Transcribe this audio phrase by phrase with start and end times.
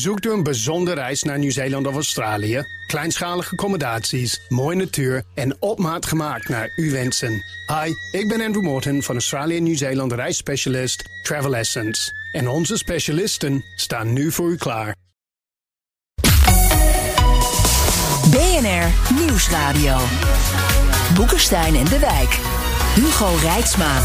[0.00, 2.64] Zoekt u een bijzondere reis naar Nieuw-Zeeland of Australië?
[2.86, 7.44] Kleinschalige accommodaties, mooie natuur en op maat gemaakt naar uw wensen.
[7.66, 12.12] Hi, ik ben Andrew Morton van Australië en Nieuw-Zeeland reisspecialist Travel Essence.
[12.32, 14.96] En onze specialisten staan nu voor u klaar.
[18.30, 19.96] BNR Nieuwsradio.
[21.14, 22.38] Boekenstein en de Wijk.
[22.94, 24.02] Hugo Rijksma.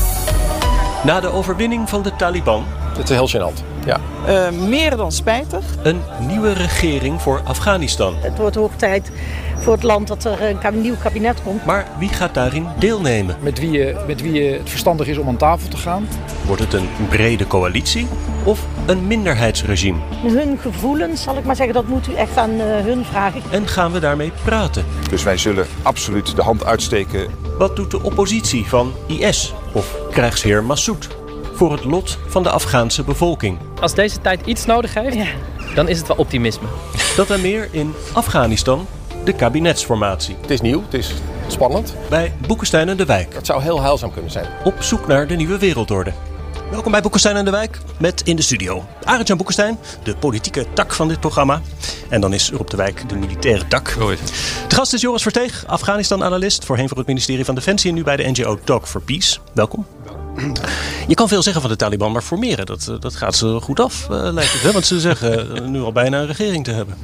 [1.04, 2.66] Na de overwinning van de Taliban.
[3.00, 3.64] Het is heel gênant.
[3.86, 4.00] Ja.
[4.28, 5.66] Uh, meer dan spijtig.
[5.84, 8.16] Een nieuwe regering voor Afghanistan.
[8.20, 9.12] Het wordt hoog tijd
[9.60, 11.66] voor het land dat er een nieuw kabinet komt.
[11.66, 13.36] Maar wie gaat daarin deelnemen?
[13.42, 16.08] Met wie, met wie het verstandig is om aan tafel te gaan.
[16.46, 18.08] Wordt het een brede coalitie
[18.44, 20.00] of een minderheidsregime?
[20.22, 23.42] Hun gevoelens, zal ik maar zeggen, dat moet u echt aan uh, hun vragen.
[23.52, 24.86] En gaan we daarmee praten?
[25.10, 27.28] Dus wij zullen absoluut de hand uitsteken.
[27.58, 31.19] Wat doet de oppositie van IS of krijgsheer Massoud?
[31.60, 33.58] Voor het lot van de Afghaanse bevolking.
[33.82, 35.26] Als deze tijd iets nodig heeft, ja.
[35.76, 36.68] dan is het wel optimisme.
[37.16, 38.88] Dat en meer in Afghanistan,
[39.24, 40.36] de kabinetsformatie.
[40.42, 41.14] Het is nieuw, het is
[41.48, 41.96] spannend.
[42.10, 43.34] Bij Boekenstein en de Wijk.
[43.34, 44.46] Het zou heel heilzaam kunnen zijn.
[44.64, 46.14] Op zoek naar de nieuwe wereldorde.
[46.72, 50.94] Welkom bij Boekenstein en de Wijk met in de studio Arend-Jan Boekenstein, de politieke tak
[50.94, 51.62] van dit programma.
[52.10, 53.96] En dan is er op de Wijk de militaire tak.
[54.68, 58.16] De gast is Joris Verteeg, Afghanistan-analyst, voorheen voor het ministerie van Defensie en nu bij
[58.16, 59.40] de NGO Talk for Peace.
[59.54, 59.86] Welkom.
[61.08, 63.80] Je kan veel zeggen van de Taliban, maar formeren, dat, eh, dat gaat ze goed
[63.80, 64.62] af, uh, lijkt het.
[64.62, 64.72] Hè?
[64.72, 66.98] Want ze zeggen uh, nu al bijna een regering te hebben.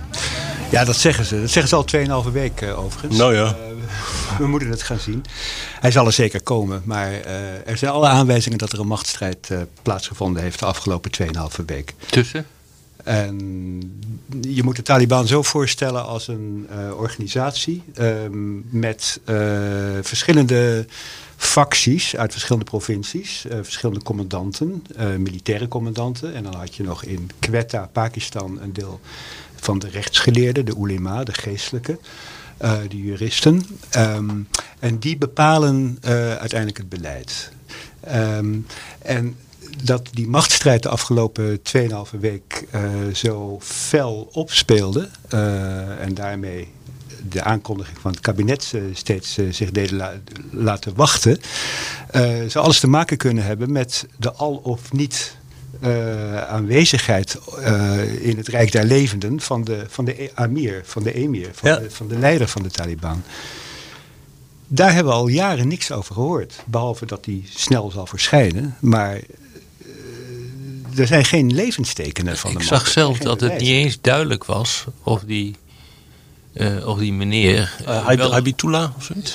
[0.72, 1.42] Ja, dat zeggen ze.
[1.42, 3.18] Dat zeggen ze al 2,5 week uh, overigens.
[3.18, 3.56] Nou ja.
[4.38, 5.24] we moeten het gaan zien.
[5.80, 7.12] Hij zal er zeker komen, maar
[7.66, 9.50] er zijn alle aanwijzingen dat er een machtsstrijd
[9.82, 11.94] plaatsgevonden heeft de afgelopen 2,5 week.
[12.10, 12.46] Tussen?
[13.04, 13.38] En
[14.42, 19.20] je moet de Taliban zo voorstellen als een organisatie ehm, met
[20.02, 20.86] verschillende
[21.38, 26.34] facties uit verschillende provincies, uh, verschillende commandanten, uh, militaire commandanten.
[26.34, 29.00] En dan had je nog in Quetta, Pakistan, een deel
[29.56, 32.00] van de rechtsgeleerden, de ulema, de geestelijke,
[32.62, 33.66] uh, de juristen.
[33.98, 34.48] Um,
[34.80, 35.98] en die bepalen
[36.40, 37.52] uiteindelijk het beleid.
[38.14, 38.66] Um,
[39.00, 39.36] en
[39.84, 42.68] dat die machtsstrijd de afgelopen 2,5 week
[43.14, 45.10] zo fel opspeelde
[46.00, 46.75] en daarmee
[47.30, 50.22] de aankondiging van het kabinet eh, steeds eh, zich deden
[50.52, 51.40] laten wachten,
[52.16, 55.36] uh, zou alles te maken kunnen hebben met de al of niet
[56.48, 57.40] aanwezigheid
[58.22, 61.92] in het Rijk der Levenden van de, van de Amir, van de emir, van, de,
[61.92, 63.24] van de leider van de Taliban.
[64.68, 66.64] Daar hebben we al jaren niks over gehoord.
[66.66, 68.76] Behalve dat die snel zal verschijnen.
[68.80, 69.20] Maar
[70.98, 74.44] er zijn geen levenstekenen van Ik de Ik zag zelf dat het niet eens duidelijk
[74.44, 75.56] was of die
[76.56, 77.74] uh, of die meneer...
[77.88, 79.34] Uh, Haibitullah of zoiets?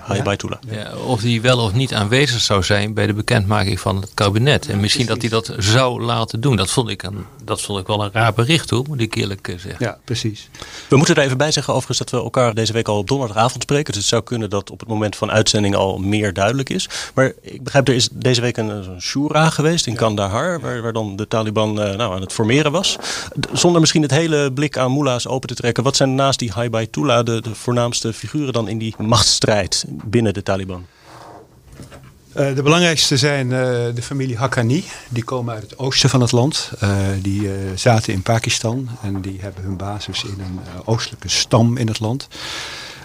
[0.00, 0.58] Haibitullah.
[0.70, 0.96] Ja.
[1.06, 4.68] of die wel of niet aanwezig zou zijn bij de bekendmaking van het kabinet.
[4.68, 6.56] En misschien dat hij dat zou laten doen.
[6.56, 9.48] Dat vond ik, een, dat vond ik wel een raar bericht hoor, moet ik eerlijk
[9.48, 9.84] eh, zeggen.
[9.84, 10.48] Ja, precies.
[10.88, 13.62] We moeten er even bij zeggen overigens dat we elkaar deze week al op donderdagavond
[13.62, 13.92] spreken.
[13.92, 16.88] Dus het zou kunnen dat op het moment van uitzending al meer duidelijk is.
[17.14, 19.98] Maar ik begrijp, er is deze week een, een shura geweest in ja.
[19.98, 20.60] Kandahar.
[20.60, 22.96] Waar, waar dan de Taliban nou, aan het formeren was.
[23.52, 25.82] Zonder misschien het hele blik aan mullahs open te trekken.
[25.82, 30.42] Wat zijn naast die Haibaitullah de, de voornaamste figuren dan in die machtsstrijd binnen de
[30.42, 30.86] Taliban?
[32.36, 33.58] Uh, de belangrijkste zijn uh,
[33.94, 34.84] de familie Haqqani.
[35.08, 36.72] Die komen uit het oosten van het land.
[36.82, 36.90] Uh,
[37.22, 42.00] die zaten in Pakistan en die hebben hun basis in een oostelijke stam in het
[42.00, 42.28] land.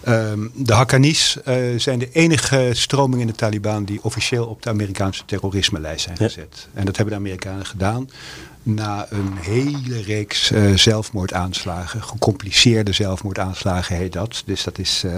[0.03, 1.37] Ehm, de Haqqanis
[1.75, 6.67] zijn de enige stroming in de Taliban die officieel op de Amerikaanse terrorisme-lijst zijn gezet.
[6.73, 6.79] Ja.
[6.79, 8.09] En dat hebben de Amerikanen gedaan
[8.63, 12.03] na een hele reeks uh, zelfmoordaanslagen.
[12.03, 14.43] Gecompliceerde zelfmoordaanslagen heet dat.
[14.45, 15.15] Dus dat is uh,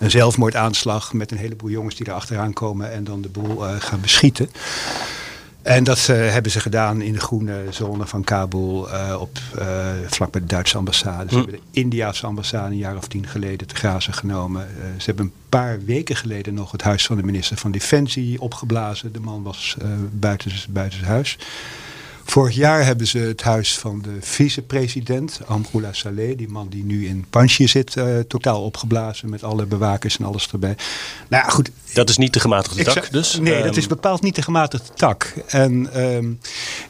[0.00, 3.74] een zelfmoordaanslag met een heleboel jongens die er achteraan komen en dan de boel uh,
[3.78, 4.50] gaan beschieten.
[5.62, 8.88] En dat hebben ze gedaan in de groene zone van Kabul,
[9.18, 9.38] op,
[10.06, 11.28] vlak bij de Duitse ambassade.
[11.28, 11.40] Ze hm.
[11.40, 14.68] hebben de Indiaanse ambassade een jaar of tien geleden te grazen genomen.
[14.96, 19.12] ze hebben een paar weken geleden nog het huis van de minister van Defensie opgeblazen.
[19.12, 19.76] De man was
[20.10, 21.38] buiten, buiten huis.
[22.24, 27.06] Vorig jaar hebben ze het huis van de vicepresident, Amrullah Saleh, die man die nu
[27.06, 30.76] in Panjshir zit, uh, totaal opgeblazen met alle bewakers en alles erbij.
[31.28, 31.70] Nou ja, goed.
[31.92, 33.38] Dat is niet de gematigde tak dus?
[33.38, 33.62] Nee, um...
[33.62, 35.34] dat is bepaald niet de gematigde tak.
[35.46, 36.40] En um,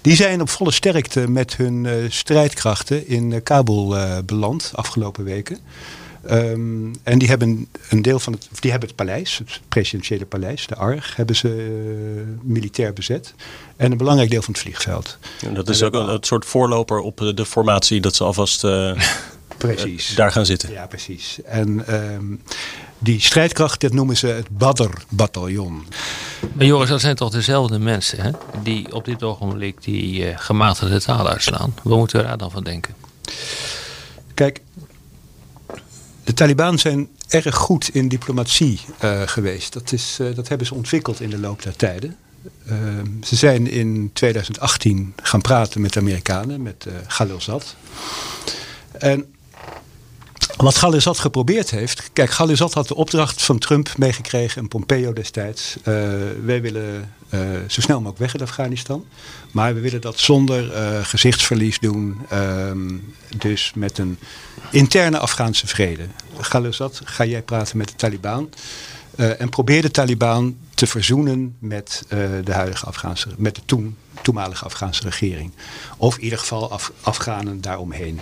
[0.00, 5.58] die zijn op volle sterkte met hun uh, strijdkrachten in uh, Kabul beland afgelopen weken.
[6.30, 10.66] Um, en die hebben een deel van het, die hebben het paleis, het presidentiële paleis,
[10.66, 13.34] de ARG, hebben ze uh, militair bezet.
[13.76, 15.19] En een belangrijk deel van het vliegveld.
[15.44, 18.64] En dat is en ook een, een, soort voorloper op de formatie dat ze alvast
[18.64, 18.92] uh,
[19.56, 20.14] Precies.
[20.14, 20.72] daar gaan zitten.
[20.72, 21.38] Ja, precies.
[21.44, 22.25] En ehm,
[22.98, 25.86] die strijdkracht, dat noemen ze het Badr-bataljon.
[26.52, 28.30] Maar Joris, dat zijn toch dezelfde mensen hè?
[28.62, 31.75] die op dit ogenblik die uh, gematigde taal uitslaan.
[31.82, 32.94] Wat moeten we daar dan van denken?
[34.34, 34.60] Kijk,
[36.32, 39.73] de Taliban zijn erg goed in diplomatie uh, geweest.
[39.73, 42.17] Dat, is, uh, dat hebben ze ontwikkeld in de loop der tijden.
[42.70, 42.76] Uh,
[43.23, 47.76] ze zijn in 2018 gaan praten met de Amerikanen, met Khalilzad.
[48.93, 49.34] En
[50.56, 52.10] wat Ghalilzad geprobeerd heeft.
[52.12, 55.76] Kijk, Ghalilzad had de opdracht van Trump meegekregen en Pompeo destijds.
[55.76, 55.84] Uh,
[56.44, 59.06] wij willen uh, zo snel mogelijk weg uit Afghanistan.
[59.50, 62.20] Maar we willen dat zonder uh, gezichtsverlies doen.
[62.32, 64.18] Um, dus met een
[64.70, 66.06] interne Afghaanse vrede.
[66.38, 68.50] Ghalilzad, ga jij praten met de Taliban.
[69.16, 72.02] en probeer de Taliban te verzoenen met
[72.44, 75.52] de huidige Afghaanse, met de toen, toenmalige Afghaanse regering.
[75.96, 78.20] Of in ieder geval Af, Afghanen daaromheen.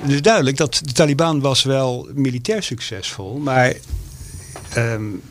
[0.00, 3.74] Het is duidelijk dat de Taliban was wel militair succesvol, maar
[4.76, 5.22] um,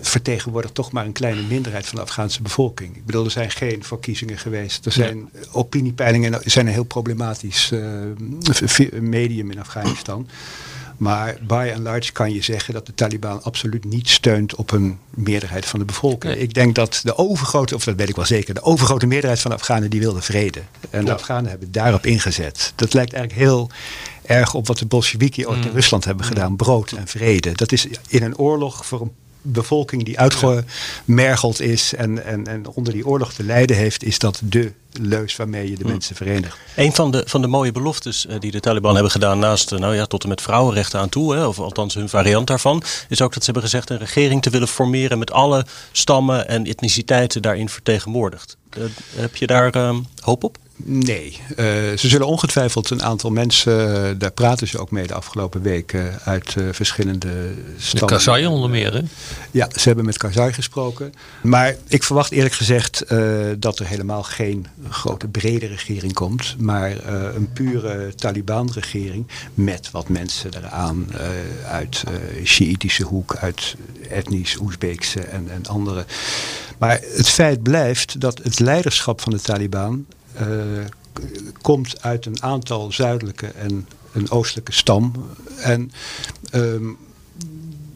[0.00, 2.96] vertegenwoordigt toch maar een kleine minderheid van de Afghaanse bevolking.
[2.96, 4.86] Ik bedoel, er zijn geen verkiezingen geweest.
[4.86, 5.40] Er zijn ja.
[5.52, 10.28] opiniepeilingen, zijn een heel problematisch uh, medium in Afghanistan.
[11.00, 14.98] Maar by and large kan je zeggen dat de Taliban absoluut niet steunt op een
[15.10, 16.34] meerderheid van de bevolking.
[16.34, 16.42] Nee.
[16.42, 19.50] Ik denk dat de overgrote, of dat weet ik wel zeker, de overgrote meerderheid van
[19.50, 20.62] de Afghanen die wilde vrede.
[20.90, 22.72] En de Afghanen hebben daarop ingezet.
[22.76, 23.70] Dat lijkt eigenlijk heel
[24.22, 26.56] erg op wat de Bolsheviki ooit in Rusland hebben gedaan.
[26.56, 27.52] Brood en vrede.
[27.52, 29.12] Dat is in een oorlog voor een
[29.42, 34.40] bevolking die uitgemergeld is en, en, en onder die oorlog te lijden heeft, is dat
[34.44, 36.56] de leus waarmee je de mensen verenigt.
[36.76, 39.78] Een van de, van de mooie beloftes uh, die de Taliban hebben gedaan, naast uh,
[39.78, 43.22] nou ja, tot en met vrouwenrechten aan toe, hè, of althans hun variant daarvan, is
[43.22, 47.42] ook dat ze hebben gezegd een regering te willen formeren met alle stammen en etniciteiten
[47.42, 48.56] daarin vertegenwoordigd.
[48.78, 48.84] Uh,
[49.16, 50.58] heb je daar hoop op?
[50.84, 51.56] Nee, uh,
[51.96, 56.20] ze zullen ongetwijfeld een aantal mensen, uh, daar praten ze ook mee de afgelopen weken,
[56.24, 57.28] uit uh, verschillende
[57.76, 58.08] stammen.
[58.08, 59.00] De Karzai onder meer, hè?
[59.50, 61.14] Ja, ze hebben met Karzai gesproken.
[61.42, 63.04] Maar ik verwacht eerlijk gezegd
[63.58, 70.50] dat er helemaal geen grote brede regering komt, maar een pure Taliban-regering met wat mensen
[70.56, 71.06] eraan
[71.66, 72.04] uit
[72.44, 73.76] Shiïtische hoek, uit
[74.08, 76.04] etnisch Oezbeekse en, en andere.
[76.78, 80.19] Maar het feit blijft dat het leiderschap van de Taliban uh,
[81.62, 85.12] komt uit een aantal zuidelijke en een oostelijke stam.
[85.56, 85.92] En
[86.54, 86.98] um,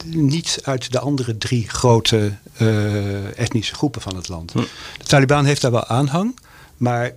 [0.05, 4.53] niet uit de andere drie grote uh, etnische groepen van het land.
[4.53, 4.59] Hm.
[4.99, 6.39] De Taliban heeft daar wel aanhang,
[6.77, 7.13] maar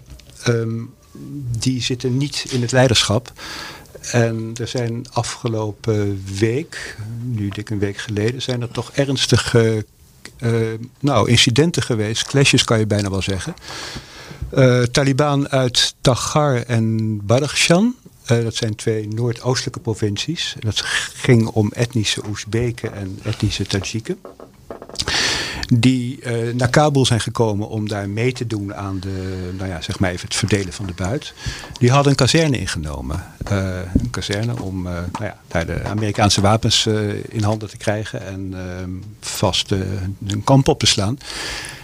[0.48, 0.94] um,
[1.60, 3.32] die zitten niet in het leiderschap.
[4.12, 9.86] En er zijn afgelopen week, nu dik een week geleden, zijn er toch ernstige
[10.40, 12.24] uh, nou, incidenten geweest.
[12.24, 13.54] Clashes kan je bijna wel zeggen.
[14.54, 17.96] Uh, Taliban uit Tagar en Badakhshan.
[18.32, 20.56] Uh, dat zijn twee noordoostelijke provincies.
[20.60, 20.82] Dat
[21.14, 24.18] ging om etnische Oezbeken en etnische Tajiken.
[25.74, 29.82] Die uh, naar Kabul zijn gekomen om daar mee te doen aan de, nou ja,
[29.82, 31.34] zeg maar even het verdelen van de buit.
[31.80, 33.26] Die hadden een kazerne ingenomen.
[33.44, 36.86] Een kazerne om nou ja, daar de Amerikaanse wapens
[37.30, 39.72] in handen te krijgen en ehm, vast
[40.28, 41.20] een kamp op te slaan.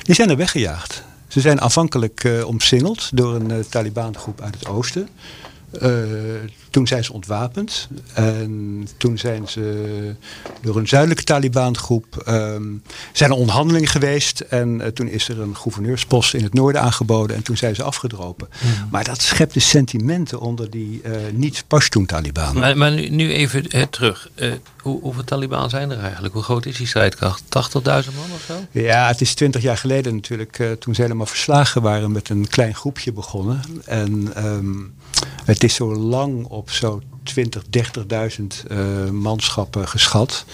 [0.04, 1.04] Die zijn er weggejaagd.
[1.34, 5.10] Ze zijn aanvankelijk uh, omsingeld door een uh, Taliban-groep uit het oosten.
[6.74, 7.88] Toen zijn ze ontwapend.
[8.14, 10.16] En toen zijn ze
[10.62, 12.24] door een zuidelijke Taliban-groep...
[12.28, 12.82] Um,
[13.12, 14.40] zijn er onderhandelingen geweest.
[14.40, 17.36] En toen is er een gouverneurspost in het noorden aangeboden.
[17.36, 18.48] En toen zijn ze afgedropen.
[18.92, 22.58] Maar dat schept de sentimenten onder die niet-Pashtun-Taliban.
[22.58, 24.30] Maar, maar nu, nu, even terug.
[24.82, 26.34] Hoe, hoeveel Taliban zijn er eigenlijk?
[26.34, 27.44] Hoe groot is die strijdkracht?
[27.44, 27.50] 80.000
[27.84, 28.54] man of zo?
[28.72, 30.64] Ja, het is 20 jaar geleden natuurlijk.
[30.80, 33.62] Toen ze helemaal verslagen waren met een klein groepje begonnen.
[33.86, 34.94] En um,
[35.46, 40.46] het is zo lang op zo 20, 30.000 uh, manschappen geschat.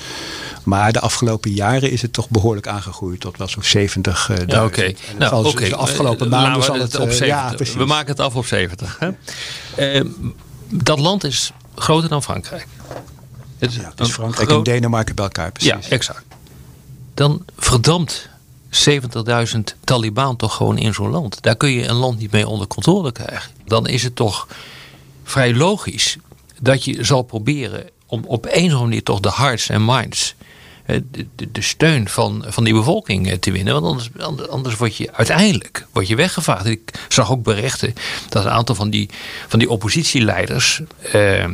[0.64, 4.30] Maar de afgelopen jaren is het toch behoorlijk aangegroeid tot wel zo'n 70.
[4.30, 4.80] Uh, ja, oké.
[4.80, 4.96] Okay.
[5.18, 5.48] Nou.
[5.48, 5.70] Okay.
[5.70, 7.74] De afgelopen maanden zal het, het op 70.
[7.74, 9.00] Ja, we maken het af op 70.
[9.00, 9.12] Hè?
[10.70, 12.68] dat land is groter dan Frankrijk.
[13.58, 14.68] Het is, ja, het is Frankrijk groot...
[14.68, 15.72] en Denemarken bij elkaar, precies.
[15.72, 16.24] Ja, exact.
[17.14, 18.30] Dan verdampt
[18.72, 21.42] 70.000 Taliban toch gewoon in zo'n land.
[21.42, 23.52] Daar kun je een land niet mee onder controle krijgen.
[23.66, 24.48] Dan is het toch
[25.30, 26.18] vrij logisch
[26.62, 30.36] dat je zal proberen om op een of andere manier toch de hearts en minds,
[30.86, 31.04] de,
[31.36, 33.82] de, de steun van, van die bevolking te winnen.
[33.82, 36.66] Want anders, anders word je uiteindelijk word je weggevaagd.
[36.66, 37.94] Ik zag ook berichten
[38.30, 39.10] dat een aantal van die,
[39.48, 40.82] van die oppositieleiders.
[41.12, 41.46] Eh,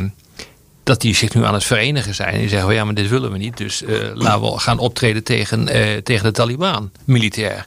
[0.84, 2.34] dat die zich nu aan het verenigen zijn.
[2.34, 3.58] En zeggen, ja, maar dit willen we niet.
[3.58, 7.65] Dus uh, laten we gaan optreden tegen, uh, tegen de Taliban, militair.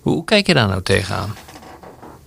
[0.00, 1.34] Hoe kijk je daar nou tegenaan?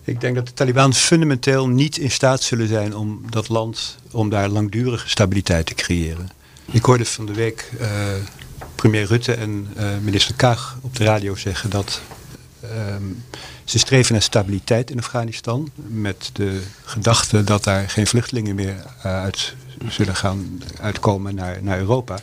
[0.10, 4.30] Ik denk dat de Taliban fundamenteel niet in staat zullen zijn om dat land, om
[4.30, 6.30] daar langdurige stabiliteit te creëren.
[6.72, 7.88] Ik hoorde van de week uh,
[8.76, 12.02] premier Rutte en uh, minister Kaag op de radio zeggen dat
[12.62, 13.04] ehm,
[13.64, 15.72] ze streven naar stabiliteit in Afghanistan.
[15.88, 19.56] Met de gedachte dat daar geen vluchtelingen meer uh, uit
[19.88, 22.20] zullen gaan uitkomen naar, naar Europa.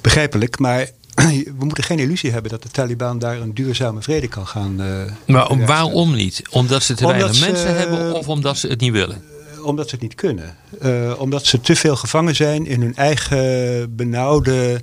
[0.00, 0.88] Begrijpelijk, maar
[1.30, 4.80] we moeten geen illusie hebben dat de Taliban daar een duurzame vrede kan gaan.
[4.80, 6.42] Uh, maar waarom niet?
[6.50, 9.24] Omdat ze te weinig mensen hebben of omdat ze het niet willen?
[9.62, 10.56] Omdat ze het niet kunnen.
[10.82, 14.82] Uh, omdat ze te veel gevangen zijn in hun eigen benauwde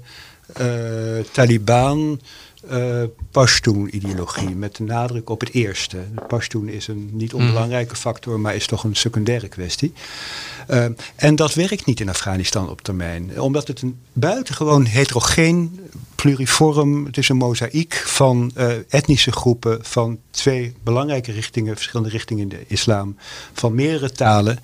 [1.31, 2.19] Taliban
[2.71, 4.55] uh, Pashtun-ideologie.
[4.55, 5.97] Met de nadruk op het eerste.
[6.27, 9.93] Pashtun is een niet onbelangrijke factor, maar is toch een secundaire kwestie.
[10.71, 10.85] Uh,
[11.15, 13.41] en dat werkt niet in Afghanistan op termijn.
[13.41, 15.79] Omdat het een buitengewoon heterogeen,
[16.15, 22.43] pluriform, het is een mozaïek van uh, etnische groepen van twee belangrijke richtingen, verschillende richtingen
[22.43, 23.15] in de islam,
[23.53, 24.59] van meerdere talen.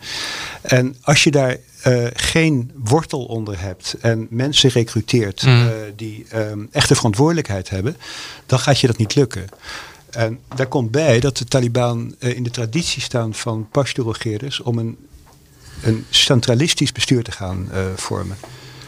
[0.62, 5.70] En als je daar uh, geen wortel onder hebt en mensen recruteert mm.
[5.96, 7.98] die um, echte verantwoordelijkheid hebben,
[8.46, 9.46] dan gaat je dat niet lukken.
[10.10, 14.98] En daar komt bij dat de Taliban in de traditie staan van Pashto-regeerders om een,
[15.82, 18.38] een centralistisch bestuur te gaan vormen.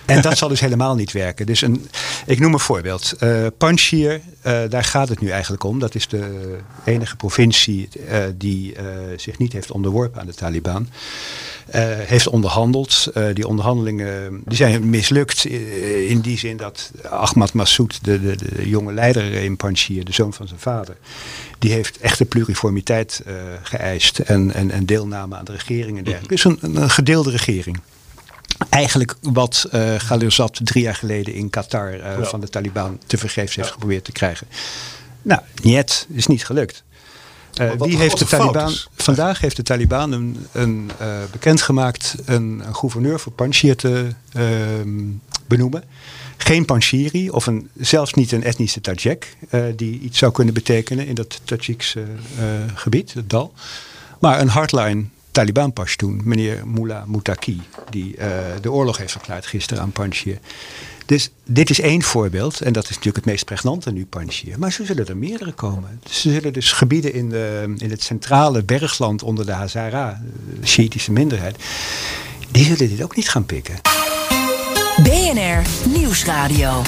[0.10, 1.46] En dat zal dus helemaal niet werken.
[1.46, 1.90] Dus een,
[2.26, 3.14] ik noem een voorbeeld.
[3.20, 5.80] Uh, Panjshir, uh, daar gaat het nu eigenlijk om.
[5.80, 8.76] Dat is de enige provincie uh, die
[9.16, 10.90] zich niet heeft onderworpen aan de Taliban.
[12.08, 13.12] heeft onderhandeld.
[13.34, 15.46] die onderhandelingen die zijn mislukt
[16.08, 20.34] in die zin dat Ahmad Massoud, de, de, de jonge leider in Panjshir, de zoon
[20.34, 20.98] van zijn vader,
[21.60, 23.24] die heeft echte pluriformiteit
[23.62, 26.34] geëist en, en, en deelname aan de regering en dergelijke.
[26.34, 27.80] Dus een, een gedeelde regering.
[28.70, 32.24] Eigenlijk wat uh, Ghalilzad drie jaar geleden in Qatar uh, ja.
[32.24, 33.74] van de Taliban te vergeefs heeft ja.
[33.74, 34.48] geprobeerd te krijgen.
[35.22, 36.84] Nou, niet, is niet gelukt.
[37.62, 38.74] Uh, wie heeft de Taliban?
[38.96, 44.44] Vandaag heeft de Taliban een, een uh, bekendgemaakt een, een, gouverneur voor Panjshir te uh,
[45.48, 45.84] benoemen.
[46.38, 49.36] Geen Panjshiri of een, zelfs niet een etnische Tajik
[49.76, 52.06] die iets zou kunnen betekenen in dat Tajikse
[52.74, 53.54] gebied, het dal.
[54.20, 58.26] Maar een hardline Taliban Pashtun, meneer Mullah Mutaki, die uh,
[58.62, 60.40] de oorlog heeft verklaard gisteren aan Panjshir.
[61.06, 64.60] Dus dit is één voorbeeld, en dat is natuurlijk het meest pregnante nu, Panjshir.
[64.60, 66.00] Maar zo zullen er meerdere komen.
[66.04, 70.22] Er zullen dus gebieden in, de, in het centrale bergland onder de Hazara,
[70.60, 71.56] de Shiïtische minderheid,
[72.52, 73.76] die zullen dit ook niet gaan pikken.
[75.04, 75.62] BNR
[75.98, 76.82] Nieuwsradio.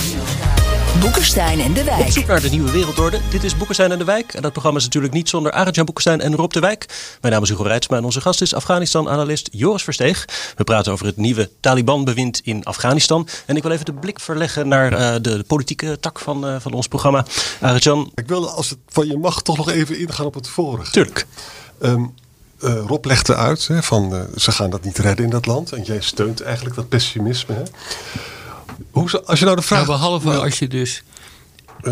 [1.00, 2.00] Boekenstein en de Wijk.
[2.00, 3.20] Op zoek naar de nieuwe wereldorde.
[3.30, 4.34] Dit is Boekenstein en de Wijk.
[4.34, 6.86] En dat programma is natuurlijk niet zonder Arjan Boekenstein en Rob de Wijk.
[7.22, 10.26] Mijn naam is Hugo Reitsma en onze gast is Afghanistan-analyst Joris Versteeg.
[10.56, 13.28] We praten over het nieuwe Taliban-bewind in Afghanistan.
[13.46, 16.56] En ik wil even de blik verleggen naar uh, de, de, politieke tak van, uh,
[16.60, 17.26] van ons programma.
[17.62, 18.12] Arjan.
[18.16, 20.92] Ik wil, als het van je mag, toch nog even ingaan op het vorige.
[20.92, 21.26] Tuurlijk.
[21.82, 22.14] Um,
[22.60, 25.72] uh, Rob legde uit hè, van uh, ze gaan dat niet redden in dat land.
[25.72, 27.56] En jij steunt eigenlijk dat pessimisme.
[27.56, 27.64] Hè?
[28.92, 29.88] Hoe, als je nou de vraag...
[29.88, 30.36] Nou, behalve ja.
[30.36, 31.04] als je dus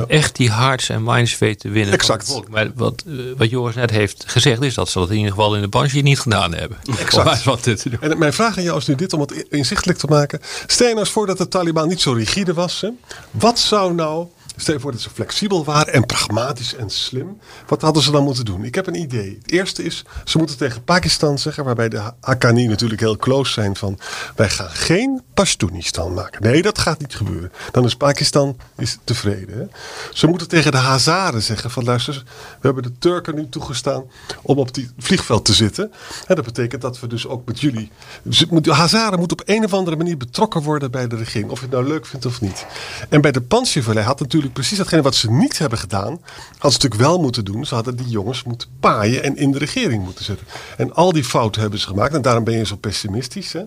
[0.08, 1.94] echt die hearts en minds weet te winnen.
[1.94, 2.42] Exact.
[2.50, 5.56] Maar wat, uh, wat Joris net heeft gezegd is dat ze dat in ieder geval
[5.56, 6.78] in de Banshee niet gedaan hebben.
[7.00, 7.44] Exact.
[7.44, 8.12] Wat te doen.
[8.12, 10.40] En mijn vraag aan jou is nu dit om het inzichtelijk te maken.
[10.68, 12.82] Stel je nou eens voor dat de Taliban niet zo rigide was.
[12.82, 12.90] Hè?
[13.32, 14.28] Wat zou nou
[14.62, 17.38] Stel voor dat ze flexibel waren en pragmatisch en slim.
[17.68, 18.64] Wat hadden ze dan moeten doen?
[18.64, 19.38] Ik heb een idee.
[19.42, 23.76] Het eerste is, ze moeten tegen Pakistan zeggen, waarbij de Haqqani natuurlijk heel close zijn
[23.76, 24.00] van,
[24.36, 26.42] wij gaan geen Pashtunistan maken.
[26.42, 27.52] Nee, dat gaat niet gebeuren.
[27.72, 29.72] Dan is Pakistan is tevreden.
[30.14, 34.04] Ze moeten tegen de Hazaren zeggen van, luister, we hebben de Turken nu toegestaan
[34.42, 35.92] om op die vliegveld te zitten.
[36.28, 37.92] En dat betekent dat we dus ook met jullie,
[38.24, 41.52] de Hazaren moeten op een of andere manier betrokken worden bij de regering.
[41.52, 42.66] Of je het nou leuk vindt of niet.
[43.10, 46.78] En bij de Pantsjeverlei had natuurlijk precies datgene wat ze niet hebben gedaan, hadden ze
[46.78, 47.66] natuurlijk wel moeten doen.
[47.66, 50.48] Ze hadden die jongens moeten paaien en in de regering moeten zetten.
[50.78, 53.54] En al die fouten hebben ze gemaakt en daarom ben je zo pessimistisch.
[53.54, 53.64] Hè?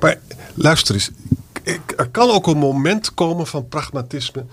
[0.00, 0.18] Maar
[0.54, 1.10] luister eens,
[1.96, 4.44] er kan ook een moment komen van pragmatisme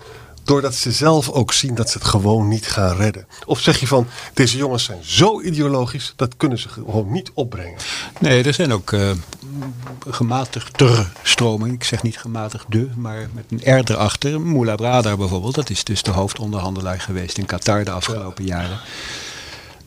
[0.42, 3.26] doordat ze zelf ook zien dat ze het gewoon niet gaan redden?
[3.46, 7.78] Of zeg je van, deze jongens zijn zo ideologisch, dat kunnen ze gewoon niet opbrengen?
[8.18, 9.10] Nee, er zijn ook uh,
[10.08, 11.74] gematigder stromingen.
[11.74, 14.40] Ik zeg niet gematigde, maar met een R erachter.
[14.40, 18.60] Mullah Bradar bijvoorbeeld, dat is dus de hoofdonderhandelaar geweest in Qatar de afgelopen ja.
[18.60, 18.80] jaren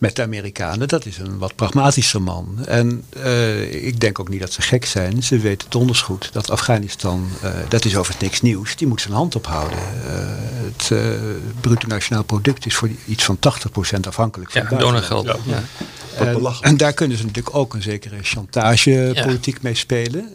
[0.03, 0.87] met de Amerikanen.
[0.87, 2.65] Dat is een wat pragmatischer man.
[2.65, 5.23] En uh, ik denk ook niet dat ze gek zijn.
[5.23, 9.01] Ze weten donders goed dat Afghanistan, uh, dat is over het niks nieuws, die moet
[9.01, 9.77] zijn hand ophouden.
[9.77, 10.15] Uh,
[10.75, 10.91] het
[11.61, 15.25] bruto nationaal product is voor iets van 80% afhankelijk van ja, donorgeld.
[15.25, 15.37] Ja.
[15.45, 15.63] ja.
[16.15, 19.59] En, en, daar kunnen ze natuurlijk ook een zekere chantagepolitiek ja.
[19.61, 20.29] mee spelen.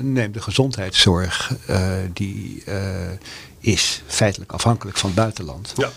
[0.00, 1.52] neem de gezondheidszorg,
[2.12, 2.62] die
[3.60, 5.72] is feitelijk afhankelijk van het buitenland.
[5.76, 5.90] Ja.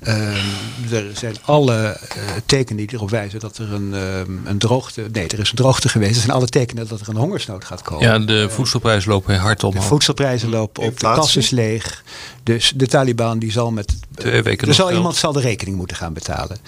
[0.00, 5.08] Ehm, er zijn alle eh, tekenen die erop wijzen dat er een, ehm, een droogte.
[5.12, 6.14] Nee, er is een droogte geweest.
[6.14, 8.06] Er zijn alle tekenen dat er een hongersnood gaat komen.
[8.06, 9.82] Ja, de voedselprijzen lopen hard omhoog.
[9.82, 12.02] De voedselprijzen lopen op, de kas is leeg.
[12.42, 13.96] Dus de Taliban die zal met.
[14.14, 14.98] Twee weken er nog zal geld.
[14.98, 16.58] iemand zal de rekening moeten gaan betalen.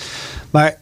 [0.51, 0.81] Maar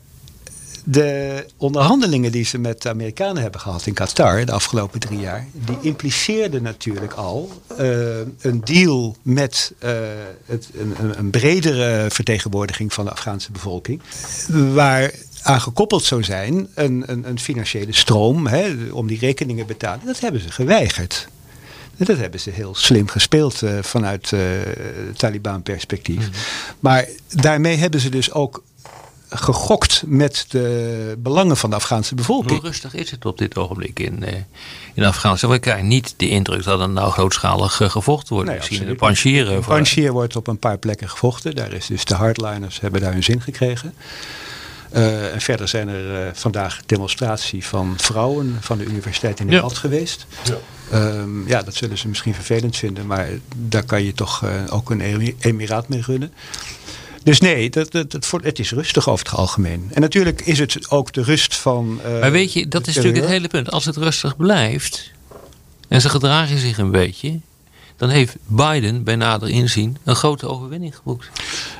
[0.84, 5.46] de onderhandelingen die ze met de Amerikanen hebben gehad in Qatar de afgelopen drie jaar,
[5.52, 7.86] die impliceerden natuurlijk al eh,
[8.40, 9.90] een deal met eh,
[10.46, 14.00] het, een, een- bredere vertegenwoordiging van de Afghaanse bevolking,
[14.72, 15.10] waar
[15.42, 20.06] aan gekoppeld zou zijn een, een, een financiële stroom hè, om die rekeningen te betalen.
[20.06, 21.28] Dat hebben ze geweigerd.
[21.96, 24.40] Dat hebben ze heel slim gespeeld eh, vanuit eh
[25.16, 26.28] Taliban-perspectief.
[26.80, 28.62] Maar daarmee hebben ze dus ook
[29.30, 32.60] gegokt met de belangen van de Afghaanse bevolking.
[32.60, 34.34] Hoe rustig is het op dit ogenblik in, eh,
[34.94, 35.50] in Afghanistan?
[35.50, 38.48] We krijgen niet de indruk dat er nou grootschalig eh, gevochten wordt.
[38.48, 39.50] Nee, Misschien in de absoluut Panjshir.
[39.52, 41.54] In eh, Panjshir wordt op een paar plekken gevochten.
[41.54, 43.94] Daar is dus de hardliners hebben daar hun zin gekregen.
[44.90, 49.50] Eh, en verder zijn er vandaag demonstratie van vrouwen van de universiteit in Ja.
[49.50, 50.26] Nederland geweest.
[50.44, 50.54] Ja.
[50.90, 54.90] Ehm, ja, dat zullen ze misschien vervelend vinden, maar daar kan je toch eh, ook
[54.90, 56.32] een emi- emiraat mee runnen.
[57.22, 59.90] Dus nee, dat, dat, dat, voor- het is rustig over het algemeen.
[59.92, 62.00] En natuurlijk is het ook de rust van.
[62.04, 63.70] eh, Maar weet je, dat is natuurlijk het hele punt.
[63.70, 65.10] Als het rustig blijft
[65.88, 67.40] en ze gedragen zich een beetje,
[67.96, 71.30] dan heeft Biden bij nader inzien een grote overwinning geboekt.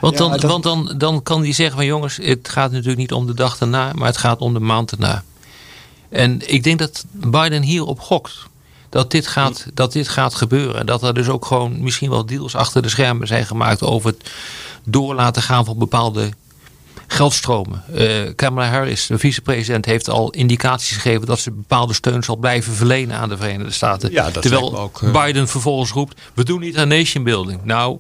[0.01, 2.99] Want, Ja, dan, dat- want dan, dan kan hij zeggen van jongens, het gaat natuurlijk
[2.99, 5.25] niet om de dag daarna, maar het gaat om de maand daarna.
[6.09, 8.33] En ik denk dat Biden hierop gokt.
[8.91, 10.81] Dat dit, gaat, dat dit gaat gebeuren.
[10.81, 14.11] En dat er dus ook gewoon misschien wel deals achter de schermen zijn gemaakt over
[14.11, 14.31] het
[14.85, 16.31] door laten gaan van bepaalde
[17.13, 17.83] geldstromen.
[17.95, 22.73] Eh, Kamala Harris, de vicepresident, heeft al indicaties gegeven dat ze bepaalde steun zal blijven
[22.73, 24.13] verlenen aan de Verenigde Staten.
[24.13, 27.65] Ja, Terwijl ook, eh, Biden vervolgens roept: we doen niet aan nation building.
[27.65, 27.99] Nou,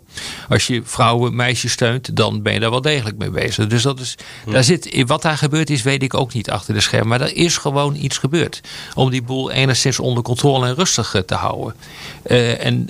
[0.49, 3.67] als je vrouwen, meisjes steunt, dan ben je daar wel degelijk mee bezig.
[3.67, 4.15] Dus dat is,
[4.47, 7.09] daar zit, wat daar gebeurd is, weet ik ook niet achter de schermen.
[7.09, 8.61] Maar er is gewoon iets gebeurd.
[8.95, 11.75] Om die boel enigszins onder controle en rustig eh, te houden.
[12.23, 12.89] En,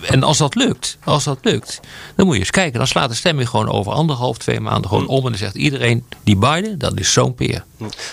[0.00, 1.80] en als dat lukt, als dat lukt,
[2.14, 2.78] dan moet je eens kijken.
[2.78, 5.24] Dan slaat de stemming gewoon over anderhalf, twee maanden gewoon om.
[5.24, 7.64] En dan zegt iedereen, die Biden, dat is zo'n peer.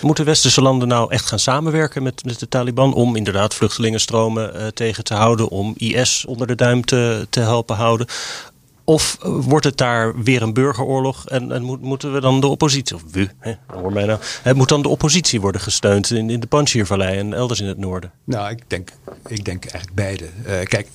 [0.01, 4.67] Moeten westerse landen nou echt gaan samenwerken met, met de Taliban om inderdaad vluchtelingenstromen eh,
[4.67, 8.07] tegen te houden, om IS onder de duim te, te helpen houden?
[8.91, 12.47] Of eh, wordt het daar weer een burgeroorlog en, en moet, moeten we dan de
[12.47, 16.29] oppositie, of we, hè, hoor mij nou, hè, moet dan de oppositie worden gesteund in,
[16.29, 18.11] in de Panjshirvallei en elders in het noorden?
[18.23, 18.89] Nou, ik denk,
[19.27, 20.25] ik denk eigenlijk beide.
[20.45, 20.87] Eh, kijk,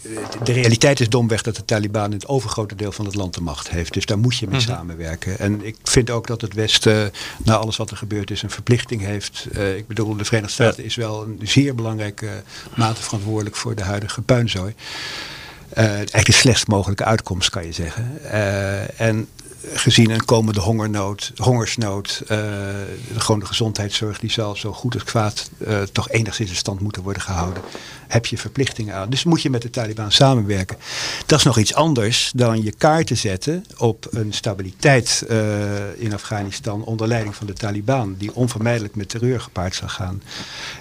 [0.44, 3.70] de realiteit is domweg dat de Taliban het overgrote deel van het land de macht
[3.70, 3.92] heeft.
[3.92, 5.38] Dus daar moet je mee samenwerken.
[5.38, 7.12] En ik vind ook dat het Westen,
[7.44, 9.46] na alles wat er gebeurd is, een verplichting heeft.
[9.52, 12.42] Eh, ik bedoel, de Verenigde Staten is wel een zeer belangrijke
[12.74, 14.74] mate verantwoordelijk voor de huidige puinzooi.
[15.68, 18.18] Eh, eigenlijk de slechtst mogelijke uitkomst, kan je zeggen.
[18.30, 19.28] Eh, en
[19.74, 22.38] gezien een komende hongernnood, hongersnood, eh,
[23.16, 27.02] gewoon de gezondheidszorg, die zal zo goed als kwaad eh, toch enigszins in stand moeten
[27.02, 27.62] worden gehouden.
[28.08, 29.10] Heb je verplichtingen aan.
[29.10, 30.76] Dus moet je met de Taliban samenwerken.
[31.26, 36.84] Dat is nog iets anders dan je kaarten zetten op een stabiliteit eh, in Afghanistan
[36.84, 40.22] onder leiding van de Taliban, die onvermijdelijk met terreur gepaard zal gaan.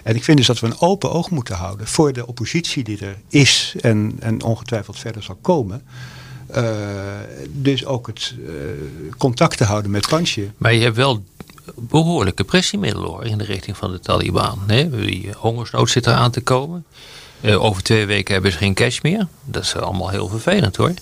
[0.03, 2.99] En ik vind dus dat we een open oog moeten houden voor de oppositie die
[2.99, 5.83] er is en, en ongetwijfeld verder zal komen.
[6.47, 6.63] Eh,
[7.47, 8.51] dus ook het eh,
[9.17, 10.51] contact te houden met Panjshir.
[10.57, 11.23] Maar je hebt wel
[11.75, 14.59] behoorlijke pressiemiddelen hoor, in de richting van de Taliban.
[14.67, 14.89] Hè?
[14.89, 16.85] Die hongersnood zit eraan te komen.
[17.41, 19.27] Eh, over twee weken hebben ze geen cash meer.
[19.45, 20.93] Dat is allemaal heel vervelend hoor.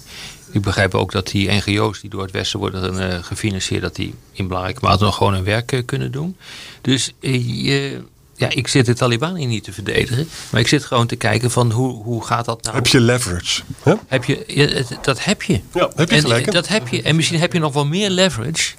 [0.52, 4.48] Ik begrijp ook dat die NGO's die door het Westen worden gefinancierd, dat die in
[4.48, 6.38] belangrijke mate nog gewoon hun werk kunnen doen.
[6.82, 8.02] Dus je-
[8.50, 11.52] ja, ik zit de Taliban hier niet te verdedigen, maar ik zit gewoon te kijken
[11.52, 12.76] van hoe, hoe gaat dat nou?
[12.76, 13.62] Heb je leverage?
[14.08, 15.60] Heb je, ja, dat heb je.
[15.74, 16.52] Ja, heb je en, gelijk?
[16.52, 17.02] Dat heb je.
[17.02, 18.74] En misschien heb je nog wel meer leverage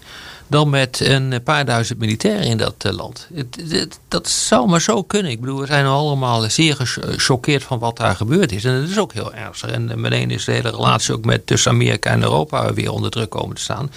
[0.46, 3.28] dan met een paar duizend militairen in dat eh, land.
[3.34, 5.30] Het, het- dat zou maar zo kunnen.
[5.32, 8.64] Ik bedoel, we zijn allemaal zeer gechoqueerd van wat daar gebeurd is.
[8.64, 9.70] En dat is ook heel ernstig.
[9.70, 13.10] En eh, meteen is de hele relatie ook met tussen Amerika en Europa weer onder
[13.10, 13.90] druk komen te staan.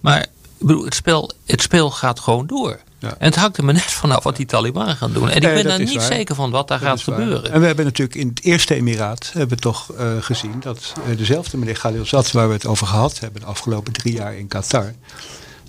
[0.00, 2.78] Maar ik bedoel, het spel, het spel gaat gewoon door.
[3.00, 3.14] Ja.
[3.18, 5.28] En het hangt er maar net vanaf wat die Taliban gaan doen.
[5.28, 6.02] En ik ben daar niet waar.
[6.12, 7.52] zeker van wat daar Dat gaat gebeuren.
[7.52, 11.16] En we hebben natuurlijk in het eerste Emiraat hebben we toch eh, gezien dat eh,
[11.16, 14.92] dezelfde meneer Khalilzad, waar we het over gehad hebben de afgelopen drie jaar in Qatar.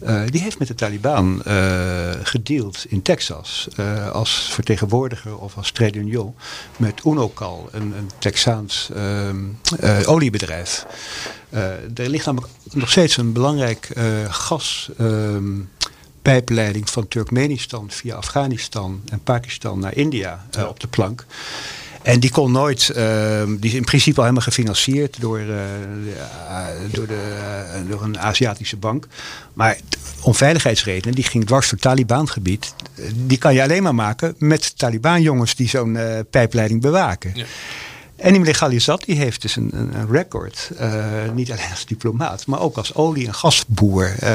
[0.02, 1.42] eh, die heeft met de Taliban
[2.24, 3.68] gedeeld in Texas
[4.12, 6.36] als vertegenwoordiger of als trade union
[6.78, 9.36] met Unocal, een, een Texaans ehm,
[9.80, 10.86] eh, oliebedrijf.
[11.96, 13.90] Er ligt namelijk nog steeds een belangrijk
[14.30, 14.90] gas.
[14.98, 15.60] ehm,
[16.22, 21.26] pijpleiding van Turkmenistan via Afghanistan en Pakistan naar India eh, op de plank.
[22.02, 25.56] En die kon nooit, uh, die is in principe al helemaal gefinancierd door, uh,
[26.92, 27.38] door, de,
[27.84, 29.08] uh, door een Aziatische bank.
[29.54, 29.78] Maar
[30.22, 32.74] om veiligheidsredenen, die ging dwars door het Taliban-gebied.
[33.14, 35.98] Die kan je alleen maar maken met Taliban-jongens die zo'n
[36.30, 37.32] pijpleiding bewaken.
[37.36, 37.46] Ja.
[38.22, 41.04] En die meneer Ghalizat die heeft dus een, een record, uh,
[41.34, 44.16] niet alleen als diplomaat, maar ook als olie- en gasboer.
[44.24, 44.30] Uh,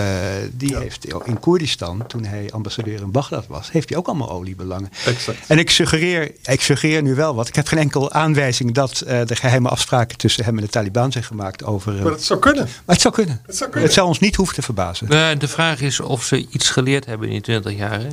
[0.53, 4.90] die heeft in Koerdistan, toen hij ambassadeur in Bagdad was, heeft hij ook allemaal oliebelangen.
[5.07, 5.38] Exact.
[5.46, 7.49] En ik suggereer, ik suggereer nu wel wat.
[7.49, 11.12] Ik heb geen enkel aanwijzing dat uh, de geheime afspraken tussen hem en de Taliban
[11.12, 11.92] zijn gemaakt over...
[11.92, 12.64] maar het zou kunnen.
[12.64, 13.40] Maar het zou kunnen.
[13.46, 13.88] Het zou, kunnen.
[13.88, 15.38] Het zou ons niet hoeven te verbazen.
[15.38, 18.01] de vraag is of ze iets geleerd hebben in die 20 jaar.
[18.01, 18.09] Hè?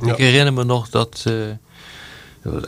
[0.00, 0.12] Ja.
[0.12, 1.24] Ik herinner me nog dat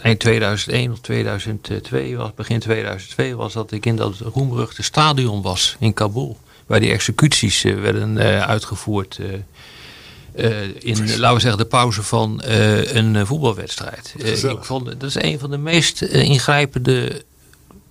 [0.02, 5.76] eind 2001 of 2002 was, begin 2002 was dat ik in dat roemruchte stadion was
[5.78, 6.36] in Kabul.
[6.66, 9.18] Waar die executies uh, werden uh, uitgevoerd.
[9.20, 14.14] Uh, in, laten we zeggen, de pauze van een voetbalwedstrijd.
[14.44, 17.22] ik vond, dat is een van de meest ingrijpende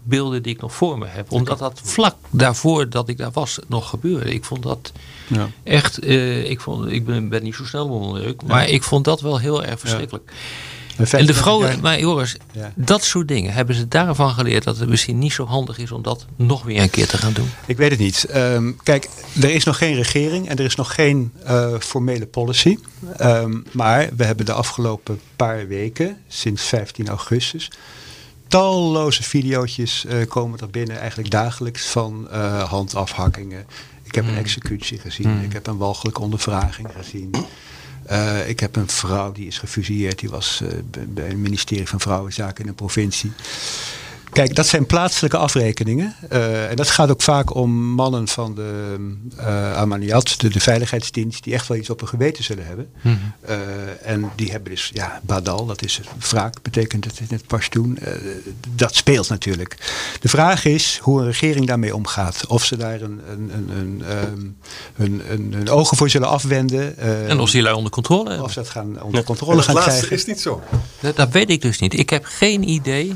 [0.03, 1.31] beelden die ik nog voor me heb.
[1.31, 4.33] Omdat dat vlak daarvoor dat ik daar was nog gebeurde.
[4.33, 4.91] Ik vond dat
[5.27, 5.49] ja.
[5.63, 6.07] echt,
[6.49, 9.63] ik, vond, ik ben, ben niet zo snel onder maar ik vond dat wel heel
[9.63, 10.31] erg verschrikkelijk.
[10.31, 10.76] Ja.
[10.97, 12.71] En de vrouw, maar Joris, ja.
[12.75, 16.01] dat soort dingen, hebben ze daarvan geleerd dat het misschien niet zo handig is om
[16.01, 17.49] dat nog weer een keer te gaan doen?
[17.65, 18.27] Ik weet het niet.
[18.35, 19.09] Um, kijk,
[19.41, 22.77] er is nog geen regering en er is nog geen uh, formele policy.
[23.21, 27.71] Um, maar we hebben de afgelopen paar weken, sinds 15 augustus,
[28.47, 33.65] talloze video's uh, komen er binnen, eigenlijk dagelijks, van uh, handafhakkingen.
[34.03, 34.29] Ik heb mm.
[34.29, 35.43] een executie gezien, mm.
[35.43, 37.31] ik heb een walgelijke ondervraging gezien.
[38.11, 40.19] Uh, ik heb een vrouw die is gefusilleerd.
[40.19, 40.69] Die was uh,
[41.07, 43.31] bij het ministerie van Vrouwenzaken in een provincie.
[44.31, 46.15] Kijk, dat zijn plaatselijke afrekeningen.
[46.31, 48.95] Uh, en dat gaat ook vaak om mannen van de
[49.39, 52.89] uh, Amaniat, de, de, veiligheidsdienst, die echt wel iets op hun geweten zullen hebben.
[53.01, 53.33] Mm -hmm.
[53.49, 53.57] uh,
[54.01, 57.99] en die hebben dus, ja, badal, dat is wraak, betekent het in het Pashtoen.
[58.75, 59.77] dat speelt natuurlijk.
[60.19, 62.47] De vraag is hoe een regering daarmee omgaat.
[62.47, 64.57] Of ze daar een, een, een, een,
[64.97, 66.97] een, een, een ogen voor zullen afwenden.
[67.27, 68.45] en of ze die onder controle hebben.
[68.45, 70.01] Of ze dat gaan onder controle gaan krijgen.
[70.01, 70.61] Dat is niet zo.
[70.99, 71.93] Dat, dat weet ik dus niet.
[71.93, 73.15] Ik heb geen idee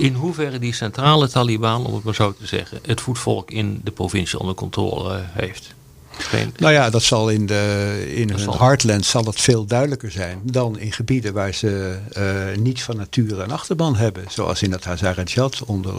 [0.00, 3.90] in hoeverre die centrale Taliban, om het maar zo te zeggen, het voetvolk in de
[3.90, 5.74] provincie onder controle heeft.
[6.10, 6.54] Geen...
[6.56, 8.58] Nou ja, dat zal in, de, in hun zal...
[8.58, 13.42] heartland zal dat veel duidelijker zijn dan in gebieden waar ze uh, niet van nature
[13.42, 14.24] een achterban hebben.
[14.28, 15.94] Zoals in het Hazarajat onder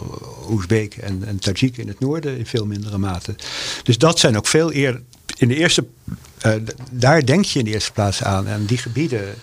[0.50, 3.34] Oezbek en, en Tajik in het noorden in veel mindere mate.
[3.82, 5.02] Dus dat zijn ook veel eerder
[5.36, 5.84] in de eerste,
[6.46, 6.52] uh,
[6.90, 8.46] daar denk je in de eerste plaats aan.
[8.46, 9.34] En die gebieden,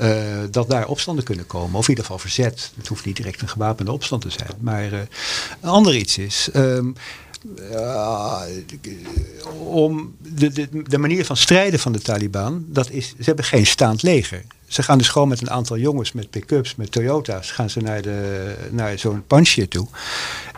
[0.00, 0.16] uh,
[0.50, 1.78] dat daar opstanden kunnen komen.
[1.78, 2.72] Of in ieder geval verzet.
[2.76, 4.50] Het hoeft niet direct een gewapende opstand te zijn.
[4.60, 4.98] Maar uh,
[5.60, 6.48] een ander iets is.
[6.54, 6.78] Uh,
[9.58, 13.66] om de, de, de, manier van strijden van de Taliban, dat is, ze hebben geen
[13.66, 14.44] staand leger.
[14.66, 18.02] Ze gaan dus gewoon met een aantal jongens met pick-ups, met Toyota's, gaan ze naar,
[18.02, 19.86] de, naar zo'n Panjshir toe.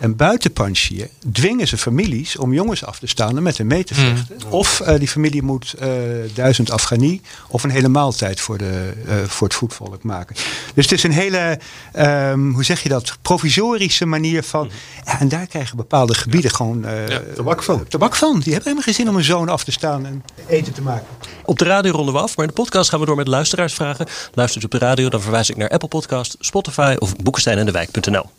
[0.01, 3.85] En buiten Panjshir dwingen ze families om jongens af te staan en met hen mee
[3.85, 4.37] te vechten.
[4.45, 4.53] Mm.
[4.53, 5.89] Of uh, die familie moet uh,
[6.35, 10.37] duizend Afghani of een hele maaltijd voor, de, uh, voor het voetvolk maken.
[10.75, 11.59] Dus het is een hele,
[11.97, 14.65] um, hoe zeg je dat, provisorische manier van.
[14.65, 14.71] Mm.
[15.05, 16.57] Ja, en daar krijgen bepaalde gebieden ja.
[16.57, 17.87] gewoon ja, tabak van.
[17.89, 18.33] Tabak van.
[18.33, 21.07] Die hebben helemaal geen zin om een zoon af te staan en eten te maken.
[21.45, 23.98] Op de radio ronden we af, maar in de podcast gaan we door met luisteraarsvragen.
[24.35, 28.31] Luistert u op de radio, dan verwijs ik naar Apple Podcast, Spotify of boekensteinendewijk.nl.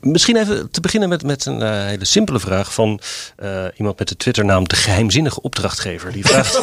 [0.00, 3.00] Misschien even te beginnen met, met een uh, hele simpele vraag van
[3.42, 6.12] uh, iemand met de Twitternaam De Geheimzinnige Opdrachtgever.
[6.12, 6.60] Die vraagt: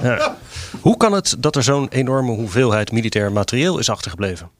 [0.80, 4.50] Hoe kan het dat er zo'n enorme hoeveelheid militair materieel is achtergebleven?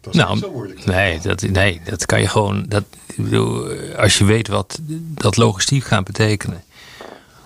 [0.00, 0.84] Dat is nou, niet zo moeilijk.
[0.84, 2.64] Nee dat, nee, dat kan je gewoon.
[2.68, 4.78] Dat, ik bedoel, als je weet wat
[5.14, 6.64] dat logistiek gaat betekenen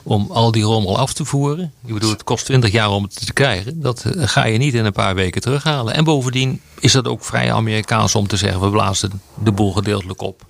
[0.06, 1.72] om al die rommel af te voeren.
[1.84, 3.80] Ik bedoel, het kost 20 jaar om het te krijgen.
[3.80, 5.94] Dat ga je niet in een paar weken terughalen.
[5.94, 10.20] En bovendien is dat ook vrij Amerikaans om te zeggen: we blazen de boel gedeeltelijk
[10.20, 10.42] op.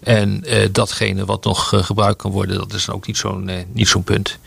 [0.00, 3.56] En uh, datgene wat nog uh, gebruikt kan worden, dat is ook niet zo'n uh,
[3.72, 4.38] niet zo'n punt.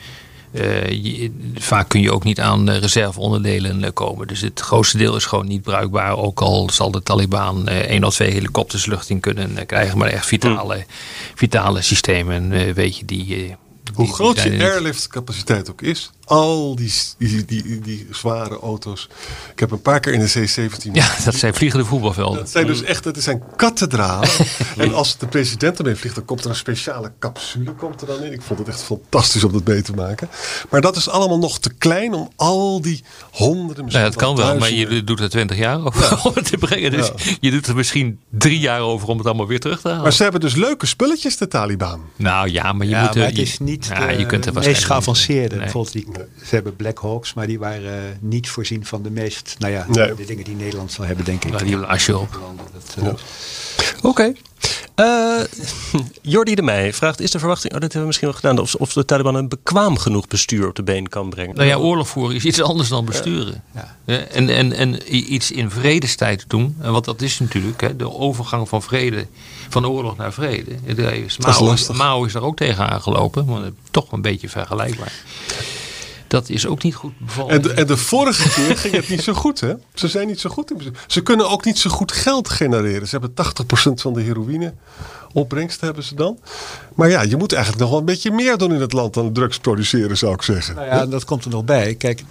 [0.89, 4.27] Je, vaak kun je ook niet aan reserveonderdelen komen.
[4.27, 6.17] Dus het grootste deel is gewoon niet bruikbaar.
[6.17, 9.97] Ook al zal de Taliban één of twee helikopters lucht in kunnen krijgen.
[9.97, 10.85] Maar echt vitale,
[11.35, 13.55] vitale systemen, weet je, die,
[13.93, 19.09] hoe groot je airlift capaciteit ook is, al die, die, die, die, zware auto's.
[19.51, 20.91] Ik heb een paar keer in de C-17...
[20.91, 22.39] Ja, dat zijn vliegende voetbalvelden.
[22.39, 24.29] Dat zijn dus echt, dat zijn kathedralen.
[24.77, 28.23] en als de president ermee vliegt, dan komt er een speciale capsule komt er dan
[28.23, 28.33] in.
[28.33, 30.29] Ik vond het echt fantastisch om dat mee te maken.
[30.69, 33.85] Maar dat is allemaal nog te klein om al die honderden...
[33.87, 36.19] Ja, het kan wel, maar je doet er twintig jaar over ja.
[36.29, 36.91] om het te brengen.
[36.91, 37.35] Dus ja.
[37.39, 40.03] je doet er misschien drie jaar over om het allemaal weer terug te halen.
[40.03, 42.01] Maar ze hebben dus leuke spulletjes, de Taliban.
[42.15, 43.15] Nou ja, maar je ja, moet...
[43.15, 45.55] Maar het is niet ja, je kunt er meest geavanceerde.
[45.55, 45.63] Nee.
[45.63, 46.07] Bijvoorbeeld die
[46.45, 49.85] Ze hebben Black Hawks, maar die waren eh, niet voorzien van de meest, nou ja,
[49.89, 50.15] Nee.
[50.15, 51.57] de dingen die Nederland zal hebben, denk ik.
[51.59, 52.39] Die lasje op.
[52.97, 53.07] Eh,
[54.01, 54.33] Oké.
[54.95, 55.39] Eh,
[56.21, 58.75] Jordi de Meij vraagt: Is de verwachting, oh, dat hebben we misschien wel gedaan, of,
[58.75, 61.55] of de Taliban een bekwaam genoeg bestuur op de been kan brengen?
[61.55, 63.63] Nou ja, oorlog voeren is iets anders dan besturen.
[63.75, 63.95] Ja.
[64.05, 68.11] Ja, en, en, en iets in vredestijd doen, en want dat is natuurlijk hè, de
[68.13, 69.27] overgang van vrede,
[69.69, 70.95] van oorlog naar vrede.
[70.95, 71.75] Daar is Mao.
[71.93, 75.13] Mao is daar ook tegen aangelopen, maar het- toch een beetje vergelijkbaar.
[76.27, 77.51] Dat is ook niet goed bevallen.
[77.51, 79.73] En de, en de vorige keer ging het niet zo goed, hè?
[79.93, 80.95] Ze zijn niet zo goed in.
[81.07, 83.07] Ze kunnen ook niet zo goed geld genereren.
[83.07, 83.45] Ze hebben
[83.91, 84.73] 80% van de heroïne
[85.33, 86.39] opbrengst hebben ze dan.
[86.95, 89.33] Maar ja, je moet eigenlijk nog wel een beetje meer doen in het land dan
[89.33, 90.75] drugs produceren, zou ik zeggen.
[90.75, 91.95] Nou ja, dat komt er nog bij.
[91.95, 92.23] Kijk,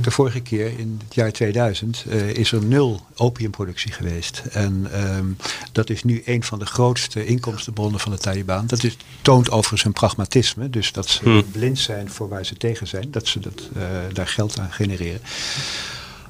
[0.00, 4.42] de vorige keer in het jaar 2000 eh, is er nul opiumproductie geweest.
[4.50, 5.26] En ehm,
[5.72, 8.66] dat is nu een van de grootste inkomstenbronnen van de Taliban.
[8.66, 10.70] Dat is, toont overigens hun pragmatisme.
[10.70, 13.10] Dus dat ze blind zijn voor waar ze tegen zijn.
[13.10, 15.20] Dat ze dat, eh, daar geld aan genereren.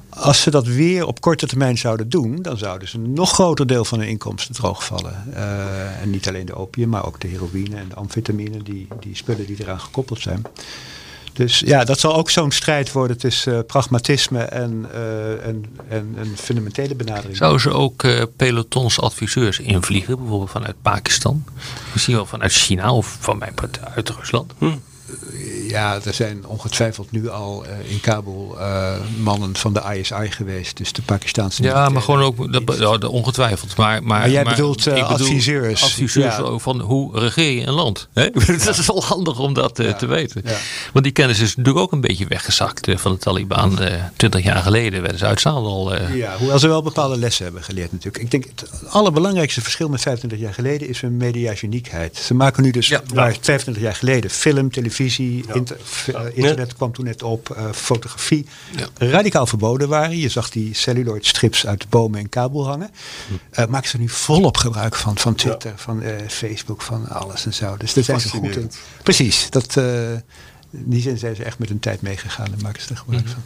[0.09, 3.67] Als ze dat weer op korte termijn zouden doen, dan zouden ze een nog groter
[3.67, 5.33] deel van hun inkomsten droogvallen.
[5.33, 9.15] Eh en niet alleen de opium, maar ook de heroïne en de amfetamine, die, die
[9.15, 10.41] spullen die eraan gekoppeld zijn.
[11.35, 16.15] Dus ja, dat zal ook zo'n strijd worden tussen eh, pragmatisme en, eh, en, en
[16.17, 17.37] een fundamentele benadering.
[17.37, 21.43] Zouden ze ook eh, pelotons adviseurs invliegen, bijvoorbeeld vanuit Pakistan?
[21.93, 24.53] Misschien wel vanuit China of van mijn part uit Rusland.
[25.67, 28.91] Ja, er zijn ongetwijfeld nu al eh, in Kabul eh,
[29.23, 31.63] mannen van de ISI geweest, dus de Pakistanse.
[31.63, 33.77] Ja, maar gewoon ook, dat, ja, ongetwijfeld.
[33.77, 35.83] Maar, maar, Maar jij bedoelt, eh, adviseurs.
[35.83, 36.57] Adviseurs Ja.
[36.57, 38.07] van hoe regeer je een land.
[38.13, 38.29] Hè?
[38.65, 40.43] dat is wel handig om dat eh, te weten.
[40.93, 43.79] Want die kennis is natuurlijk ook een beetje weggezakt eh, van de Taliban.
[43.81, 45.95] eh, Twintig jaar geleden werden ze uit zaal al...
[45.95, 48.23] eh, Ja, hoewel ze wel bepaalde lessen hebben geleerd natuurlijk.
[48.23, 52.17] Ik denk het allerbelangrijkste verschil met 25 jaar geleden is hun mediageniekheid.
[52.17, 54.93] Ze maken nu dus, waar 25 jaar geleden, film, televisie,
[55.53, 58.45] inter- f- eh, internet kwam toen net op, eh, fotografie,
[58.97, 60.17] radicaal verboden waren.
[60.17, 62.89] Je zag die celluloid strips uit de bomen in Kabul hangen.
[63.51, 67.53] Eh maken ze nu volop gebruik van, van Twitter, van eh, Facebook, van alles en
[67.53, 67.77] zo.
[67.77, 68.71] Dus daar zijn ze goed in.
[69.03, 70.21] Precies, dat, eh, in
[70.71, 73.43] die zin zijn ze echt met hun tijd meegegaan en maken ze er gebruik van.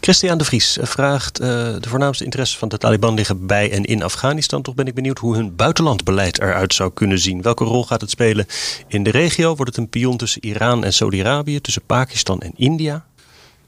[0.00, 4.02] Christian de Vries vraagt: eh, De voornaamste interesses van de Taliban liggen bij en in
[4.02, 4.62] Afghanistan.
[4.62, 7.42] Toch ben ik benieuwd hoe hun buitenlandbeleid eruit zou kunnen zien.
[7.42, 8.46] Welke rol gaat het spelen
[8.88, 9.46] in de regio?
[9.56, 13.04] Wordt het een pion tussen Iran en Saudi-Arabië, tussen Pakistan en India?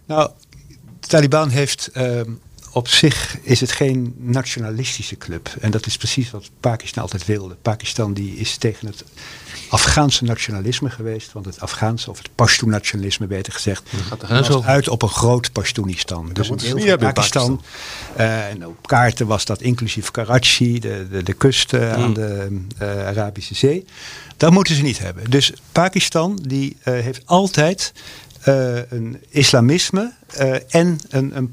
[0.06, 0.30] Nou,
[1.00, 2.30] de Taliban heeft ehm,
[2.78, 5.54] op zich is het geen nationalistische club.
[5.60, 7.54] En dat is precies wat Pakistan altijd wilde.
[7.62, 9.04] Pakistan die is tegen het
[9.68, 11.32] Afghaanse nationalisme geweest.
[11.32, 13.82] Want het Afghaanse, of het Pashto-nationalisme beter gezegd,
[14.28, 16.30] was uit op een groot Pashtunistan.
[16.32, 17.62] Dus een deel van Pakistan.
[18.16, 22.60] eh, en op kaarten was dat inclusief Karachi, de, de, de kust eh, aan de
[22.78, 23.84] eh, Arabische Zee.
[24.36, 25.30] Dat moeten ze niet hebben.
[25.30, 27.92] Dus Pakistan die eh, heeft altijd
[28.48, 31.50] eh, een islamisme eh, en een, een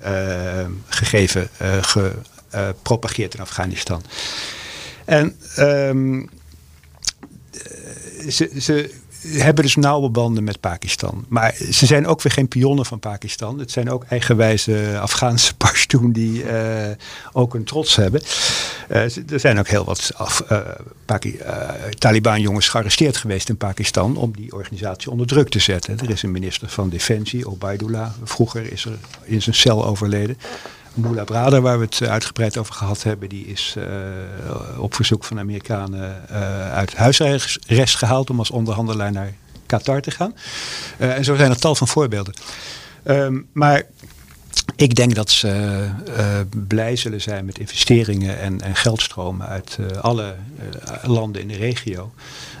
[0.00, 1.48] eh, gegeven,
[1.80, 4.02] gepropageerd in Afghanistan.
[5.04, 6.28] En ehm, eh,
[8.28, 8.94] ze, ze
[9.26, 11.24] hebben dus nauwe banden met Pakistan.
[11.28, 13.58] Maar ze zijn ook weer geen pionnen van Pakistan.
[13.58, 16.96] Het zijn ook eigenwijze Afghaanse Pashtun die eh,
[17.32, 18.22] ook een trots hebben.
[18.88, 20.58] Eh, er zijn ook heel wat af, eh,
[21.06, 21.66] eh,
[21.98, 25.98] Taliban-jongens gearresteerd geweest in Pakistan om die organisatie onder druk te zetten.
[25.98, 28.10] Er is een minister van Defensie, Obaidullah.
[28.24, 30.38] Vroeger is er in zijn cel overleden.
[30.96, 35.24] Mullah Brada, waar we het eh, uitgebreid over gehad hebben, die is eh, op verzoek
[35.24, 39.32] van Amerikanen eh, uit huisarrest gehaald om als onderhandelaar naar
[39.66, 40.34] Qatar te gaan.
[40.96, 42.34] En zo zijn er tal van voorbeelden.
[43.02, 43.82] Ehm, maar
[44.76, 45.88] ik denk dat ze
[46.66, 50.34] blij zullen zijn met investeringen en, en geldstromen uit alle
[51.02, 52.12] landen in de regio.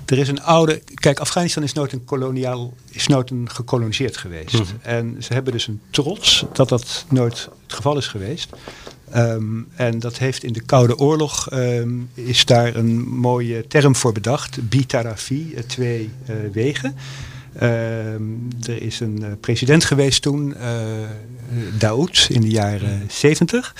[0.06, 0.82] Er is een oude.
[0.94, 4.62] Kijk, Afghanistan is nooit een koloniaal, is nooit een gekoloniseerd geweest.
[4.82, 8.50] En ze hebben dus een trots dat dat nooit het geval is geweest.
[9.10, 14.12] Ehm, en dat heeft in de Koude Oorlog ehm, is daar een mooie term voor
[14.12, 14.68] bedacht.
[14.68, 16.96] Bitarafi, eh, twee eh, wegen.
[17.58, 18.22] Ehm,
[18.66, 20.74] er is een eh, president geweest toen, eh
[21.78, 23.74] Daoud, in de jaren zeventig.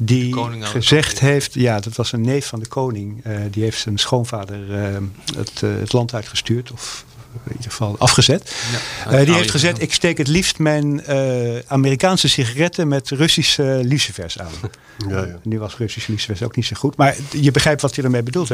[0.00, 3.24] Die gezegd heeft, ja, dat was een neef van de koning.
[3.24, 4.96] eh, die heeft zijn schoonvader eh,
[5.36, 6.72] het, eh, het land uitgestuurd.
[6.72, 7.04] Of
[7.44, 8.54] in ieder geval afgezet.
[9.10, 14.38] Eh, die heeft gezegd, ik steek het liefst mijn eh, Amerikaanse sigaretten met Russische lucifers
[14.38, 14.50] aan.
[15.08, 15.38] Ja, ja.
[15.42, 16.96] Nu was Russische lucifers ook niet zo goed.
[16.96, 18.50] Maar je begrijpt wat hij ermee bedoelt.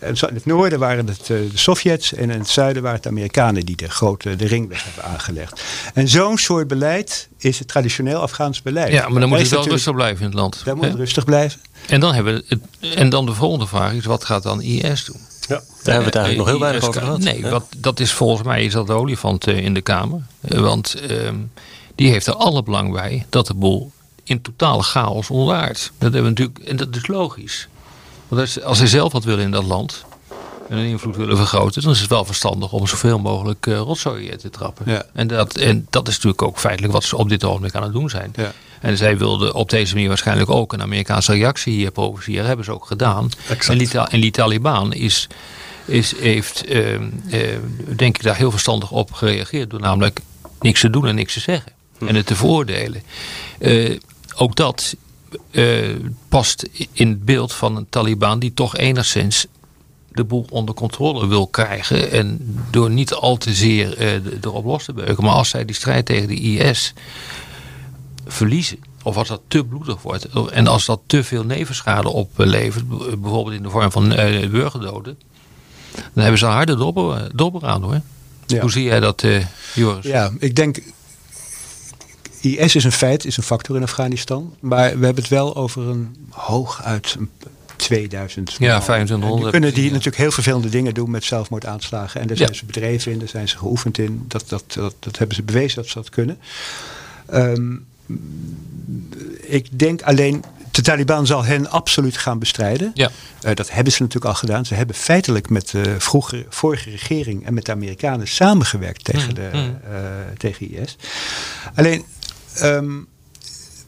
[0.00, 3.10] In het noorden waren het eh, de Sovjets en in het zuiden waren het de
[3.10, 5.62] Amerikanen die de grote de ringweg hebben aangelegd.
[5.94, 8.92] En zo'n soort beleid is het traditioneel Afghaans beleid.
[8.92, 10.62] Ja, maar dan moet het wel rustig blijven in het land.
[10.64, 11.60] Daar moet het rustig blijven.
[11.86, 15.04] En dan, hebben we het, en dan de volgende vraag is, wat gaat dan IS
[15.04, 15.20] doen?
[15.48, 17.18] Daar hebben we het eigenlijk nog heel weinig IS over gehad.
[17.18, 17.48] Nee, Ja.
[17.50, 20.22] wat, dat is volgens mij is dat de olifant eh, in de Kamer.
[20.40, 21.34] Eh, want ehm,
[21.94, 23.92] die heeft er alle belang bij dat de boel
[24.24, 25.92] in totale chaos ontaart.
[25.98, 27.68] Dat hebben we natuurlijk, en dat is logisch.
[28.30, 30.04] Want als, als ze zelf wat willen in dat land
[30.68, 34.36] en hun invloed willen vergroten, dan is het wel verstandig om zoveel mogelijk eh rotzooi
[34.36, 34.90] te trappen.
[34.90, 35.04] Ja.
[35.12, 37.92] En, dat, en dat is natuurlijk ook feitelijk wat ze op dit ogenblik aan het
[37.92, 38.32] doen zijn.
[38.36, 38.52] Ja.
[38.80, 42.46] En zij wilden op deze manier waarschijnlijk ook een Amerikaanse reactie hier provoceren.
[42.46, 43.30] Hebben ze ook gedaan.
[43.68, 45.26] En die, en die Taliban is,
[45.84, 47.40] is, heeft, ehm, eh,
[47.96, 49.70] denk ik, daar heel verstandig op gereageerd.
[49.70, 50.20] Door namelijk
[50.60, 51.72] niks te doen en niks te zeggen.
[52.06, 53.02] En het te veroordelen.
[53.58, 53.98] Eh,
[54.36, 54.96] ook dat
[56.28, 59.46] past in het beeld van een Taliban die toch enigszins
[60.12, 62.10] de boel onder controle wil krijgen.
[62.10, 65.24] En door niet al te zeer eh, erop los te beuken.
[65.24, 66.94] Maar als zij die strijd tegen de IS
[68.26, 68.78] verliezen.
[69.02, 70.28] Of als dat te bloedig wordt.
[70.50, 72.88] En als dat te veel nevenschade oplevert.
[72.88, 75.18] Bijvoorbeeld in de vorm van eh, burgerdoden.
[75.94, 78.00] Dan hebben ze een harde dobber, dobber aan hoor.
[78.46, 78.60] Ja.
[78.60, 80.06] Hoe zie jij dat eh, Joris?
[80.06, 80.82] Ja, ik denk.
[82.40, 84.54] IS is een feit, is een factor in Afghanistan.
[84.60, 87.30] Maar we hebben het wel over een hooguit een
[87.76, 88.56] 2000.
[88.58, 88.82] Ja, man.
[88.82, 89.38] 2500.
[89.38, 92.20] En Nu kunnen die natuurlijk heel vervelende dingen doen met zelfmoordaanslagen.
[92.20, 92.54] En daar zijn Ja.
[92.56, 94.24] ze bedreven in, daar zijn ze geoefend in.
[94.28, 96.38] Dat, dat, dat, dat hebben ze bewezen dat ze dat kunnen.
[97.26, 97.72] Ehm,
[99.40, 102.90] ik denk alleen, de Taliban zal hen absoluut gaan bestrijden.
[102.94, 103.10] Ja.
[103.42, 104.66] Eh, dat hebben ze natuurlijk al gedaan.
[104.66, 109.48] Ze hebben feitelijk met de vroege, vorige regering en met de Amerikanen samengewerkt tegen, de,
[109.52, 110.00] Mm, eh,
[110.36, 110.96] tegen IS.
[111.74, 112.04] Alleen,
[112.54, 112.98] ehm,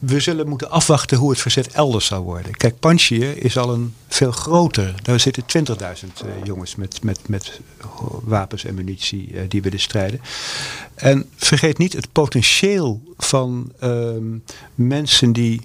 [0.05, 2.51] we zullen moeten afwachten hoe het verzet elders zal worden.
[2.51, 4.95] Kijk, Panjshir is al een veel groter.
[5.01, 7.59] Daar zitten 20.000 eh, jongens met, met, met
[8.23, 10.21] wapens en munitie eh, die willen strijden.
[10.95, 14.37] En vergeet niet het potentieel van ehm,
[14.75, 15.61] mensen die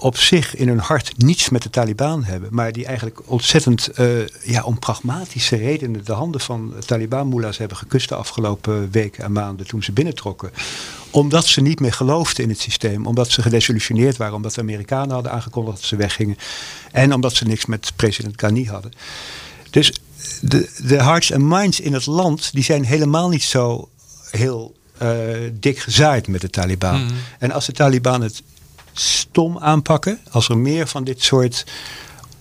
[0.00, 4.06] op zich in hun hart niets met de Taliban hebben, maar die eigenlijk ontzettend eh,
[4.44, 9.66] ja, om pragmatische redenen de handen van Taliban-moela's hebben gekust de afgelopen weken en maanden
[9.66, 10.50] toen ze binnentrokken.
[11.10, 15.14] Omdat ze niet meer geloofden in het systeem, omdat ze gedesillusioneerd waren, omdat de Amerikanen
[15.14, 16.36] hadden aangekondigd dat ze weggingen
[16.92, 18.92] en omdat ze niks met president Ghani hadden.
[19.70, 19.92] Dus
[20.40, 23.88] de, de hearts en minds in het land die zijn helemaal niet zo
[24.30, 25.08] heel eh,
[25.52, 27.04] dik gezaaid met de Taliban.
[27.04, 27.14] Mhm.
[27.38, 28.42] En als de Taliban het
[28.92, 31.64] stom aanpakken, als er meer van dit soort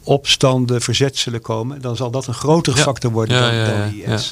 [0.04, 2.84] opstanden, verzetselen komen, dan zal dat een grotere Ja.
[2.84, 4.32] factor worden Ja, dan, dan IS.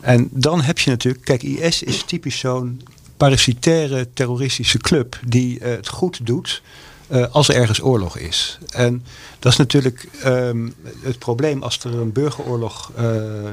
[0.00, 2.82] En dan heb je natuurlijk, kijk, IS is typisch zo'n
[3.16, 6.62] parasitaire terroristische club die eh, het goed doet
[7.06, 8.58] eh, als er ergens oorlog is.
[8.70, 9.04] En
[9.38, 10.68] dat is natuurlijk ehm,
[11.02, 13.06] het probleem als er een burgeroorlog, eh,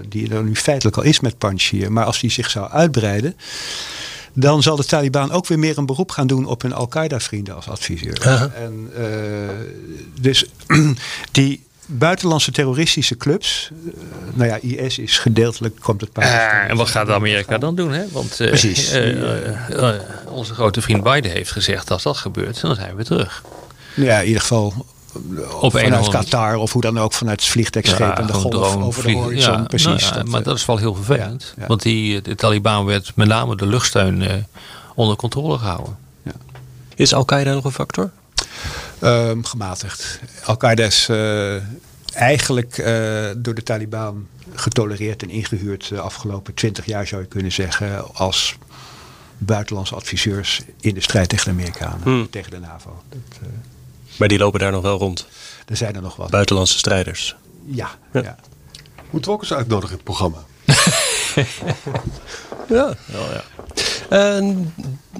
[0.09, 3.35] die er nu feitelijk al is met Panjshir, maar als die zich zou uitbreiden,
[4.37, 7.67] dan zal de Taliban ook weer meer een beroep gaan doen op hun Al-Qaeda-vrienden als
[7.69, 8.21] adviseur.
[8.55, 9.03] En, eh,
[10.21, 10.45] dus
[11.31, 14.01] die buitenlandse terroristische clubs, eh,
[14.33, 17.91] nou ja, IS is gedeeltelijk, komt het Eh, en wat gaat Amerika dan doen?
[17.91, 18.03] Hè?
[18.11, 18.91] Want eh, Precies.
[18.91, 23.03] eh, eh, eh, onze grote vriend Biden heeft gezegd als dat gebeurt, dan zijn we
[23.03, 23.43] terug.
[23.95, 24.85] Ja, in ieder geval
[25.61, 29.03] Op vanuit Qatar of hoe dan ook vanuit het vliegtuigscheep en de golf drone over
[29.03, 29.53] de horizon.
[29.53, 29.87] Ja, precies.
[29.87, 31.53] nou ja, dat, maar eh, dat is wel heel vervelend.
[31.55, 31.67] ja, ja.
[31.67, 34.33] Want die, de Taliban werd met name de luchtsteun eh,
[34.95, 35.97] onder controle gehouden.
[36.95, 38.11] Is Al-Qaeda nog een factor?
[38.99, 40.19] Ehm, gematigd.
[40.43, 41.55] Al-Qaeda is eh,
[42.13, 47.51] eigenlijk eh, door de Taliban getolereerd en ingehuurd de afgelopen twintig jaar zou je kunnen
[47.51, 48.55] zeggen als
[49.37, 52.29] buitenlandse adviseurs in de strijd tegen de Amerikanen, Hmm.
[52.29, 53.01] tegen de NAVO.
[53.09, 53.47] Dat, eh,
[54.17, 55.27] Maar die lopen daar nog wel rond.
[55.67, 56.29] er zijn er nog wat.
[56.29, 57.35] Buitenlandse strijders.
[57.65, 58.21] Ja, Ja.
[58.21, 58.35] ja.
[59.09, 60.37] Moeten we ook eens uitnodigen in het programma?
[62.67, 63.43] Ja, wel ja.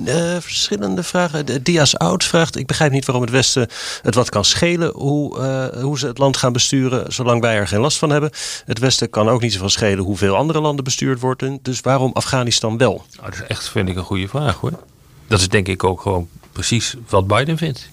[0.05, 1.45] Eh, verschillende vragen.
[1.45, 3.67] De Diaz Oud vraagt: Ik begrijp niet waarom het Westen
[4.01, 7.67] het wat kan schelen hoe, eh, hoe ze het land gaan besturen, zolang wij er
[7.67, 8.31] geen last van hebben.
[8.65, 11.60] Het Westen kan ook niet zoveel schelen hoeveel andere landen bestuurd worden.
[11.62, 13.05] Dus waarom Afghanistan wel?
[13.15, 14.71] Nou, dat is echt, vind ik, een goede vraag hoor.
[15.27, 17.89] Dat is denk ik ook gewoon precies wat Biden vindt.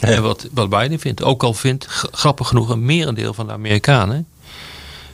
[0.00, 1.22] En wat, wat Biden vindt.
[1.22, 4.26] Ook al vindt, grappig genoeg, een merendeel van de Amerikanen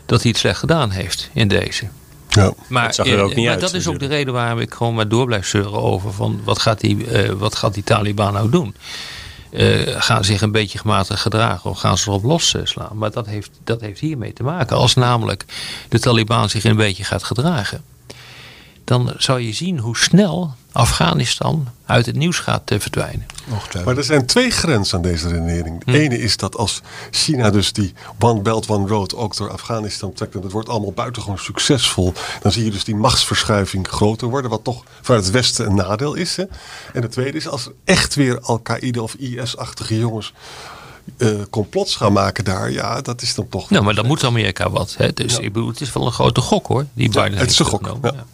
[0.07, 1.89] dat hij het slecht gedaan heeft in deze.
[2.29, 2.53] Ja.
[2.69, 4.59] Maar, Dat zag er eh, ook niet maar uit, dat is ook de reden waarom
[4.59, 7.85] ik gewoon maar door blijf zeuren over van wat gaat die, eh, wat gaat die
[7.85, 8.75] Taliban nou doen?
[9.51, 12.97] Eh, gaan ze zich een beetje gematigd gedragen of gaan ze erop losslaan?
[12.97, 14.77] Maar dat heeft, dat heeft hiermee te maken.
[14.77, 15.45] Als namelijk
[15.89, 17.83] de Taliban zich een beetje gaat gedragen,
[18.91, 23.27] dan zou je zien hoe snel Afghanistan uit het nieuws gaat verdwijnen.
[23.85, 25.85] Maar er zijn twee grenzen aan deze redenering.
[25.85, 30.13] De ene is dat als China dus die One Belt One Road ook door Afghanistan
[30.13, 34.51] trekt en het wordt allemaal buitengewoon succesvol, dan zie je dus die machtsverschuiving groter worden,
[34.51, 36.37] wat toch vanuit het Westen een nadeel is.
[36.37, 36.45] Hè?
[36.93, 40.33] En de tweede is als er echt weer Al-Qaeda of IS-achtige jongens
[41.17, 43.71] eh, complots gaan maken daar, ja, dat is dan toch.
[43.71, 44.95] Nou, maar dan moet Amerika wat.
[44.99, 45.13] Hè?
[45.13, 46.87] Dus ik bedoel, het is wel een grote gok hoor.
[46.93, 47.99] Die Biden het is een gok.
[48.03, 48.25] Ja.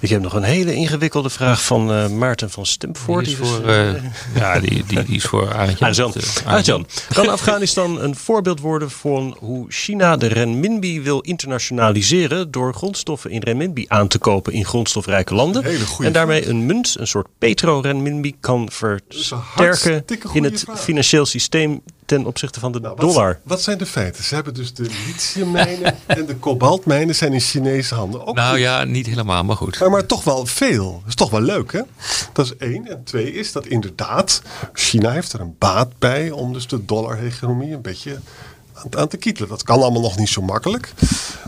[0.00, 3.24] Ik heb nog een hele ingewikkelde vraag van eh, Maarten van Stemvoort.
[3.24, 3.92] Die is Die voor, eh,
[4.34, 6.12] ja, die, die, die is voor Arend Ah, Jan.
[6.14, 6.54] Jan.
[6.54, 6.86] Ah, Jan.
[7.12, 13.40] Kan Afghanistan een voorbeeld worden van hoe China de renminbi wil internationaliseren door grondstoffen in
[13.40, 15.64] renminbi aan te kopen in grondstofrijke landen
[15.98, 20.80] en daarmee een munt, een soort petro-renminbi, kan versterken in het vraag.
[20.80, 23.40] financieel systeem ten opzichte van de Nou, wat, dollar?
[23.42, 24.24] Wat zijn de feiten?
[24.24, 28.26] Ze hebben dus de lithiummijnen en de kobaltmijnen zijn in Chinese handen.
[28.26, 28.60] Ook Nou goed.
[28.60, 29.78] ja, niet helemaal, maar goed.
[29.78, 30.92] Maar, maar toch wel veel.
[30.92, 31.80] Dat is toch wel leuk, hè?
[32.32, 32.88] Dat is één.
[32.88, 34.42] En twee is dat inderdaad,
[34.72, 38.18] China heeft er een baat bij om dus de dollar-economie een beetje
[38.72, 39.48] aan, aan te kietelen.
[39.48, 40.92] Dat kan allemaal nog niet zo makkelijk.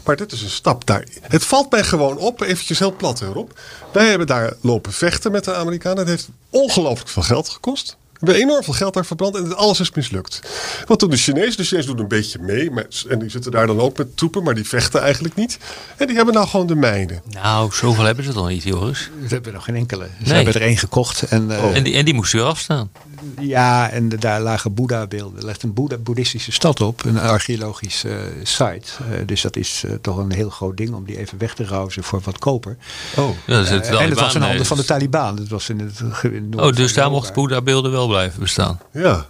[0.05, 1.07] Maar dit is een stap daar.
[1.23, 3.61] Het valt mij gewoon op, eventjes heel plat erop.
[3.93, 5.99] Wij hebben daar lopen vechten met de Amerikanen.
[5.99, 7.97] Het heeft ongelooflijk veel geld gekost.
[8.23, 10.41] We hebben enorm veel geld daar verbrand en alles is mislukt.
[10.87, 11.57] Wat doen de Chinezen?
[11.57, 12.71] De Chinezen doen een beetje mee.
[12.71, 15.59] Met, en die zitten daar dan ook met troepen, maar die vechten eigenlijk niet.
[15.97, 17.23] En die hebben nou gewoon de mijnen.
[17.31, 18.99] Nou, zoveel hebben ze toch niet, Joris?
[19.29, 20.05] Ze hebben nog geen enkele.
[20.05, 20.35] Ze Nee.
[20.35, 21.23] hebben er één gekocht.
[21.23, 22.91] En, eh, En, die, en die moesten weer afstaan.
[23.41, 25.39] Ja, en daar lagen Boeddha-beelden.
[25.41, 28.13] Er ligt een Boeddha boeddhistische stad op, een archeologisch eh,
[28.43, 28.91] site.
[29.11, 31.93] Eh, dus dat is toch een heel groot ding om die even weg te rouwen
[32.01, 32.77] voor wat koper.
[33.17, 33.29] Oh.
[33.47, 35.37] Ja, dat is het en het was in Taliban, handen van de Taliban.
[35.37, 38.81] Dat was in het in het Oh, dus daar mochten Boeddha-beelden wel blijven bestaan.
[38.93, 39.27] Ja.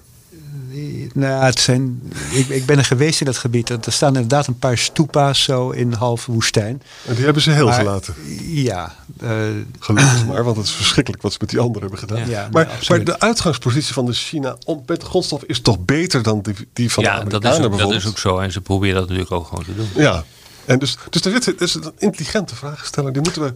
[1.15, 3.69] Nou, het zijn, ik, ik ben er geweest in dat gebied.
[3.69, 6.83] Er staan inderdaad een paar stupa's zo in halve woestijn.
[7.07, 8.15] En die hebben ze heel Maar- gelaten.
[8.41, 8.95] Ja.
[9.21, 9.31] eh,
[9.79, 12.29] Gelukkig maar, want het is verschrikkelijk wat ze met die anderen hebben gedaan.
[12.29, 16.23] Ja, maar, maar de uitgangspositie van de China om, met de grondstof is toch beter
[16.23, 18.39] dan die, die van de ja, dat Amerikanen is, ook, dat is ook zo.
[18.39, 19.89] En ze proberen dat natuurlijk ook gewoon te doen.
[19.95, 20.25] Ja,
[20.65, 23.13] en dus, dus er er is een intelligente vraagsteller.
[23.13, 23.55] Die moeten we,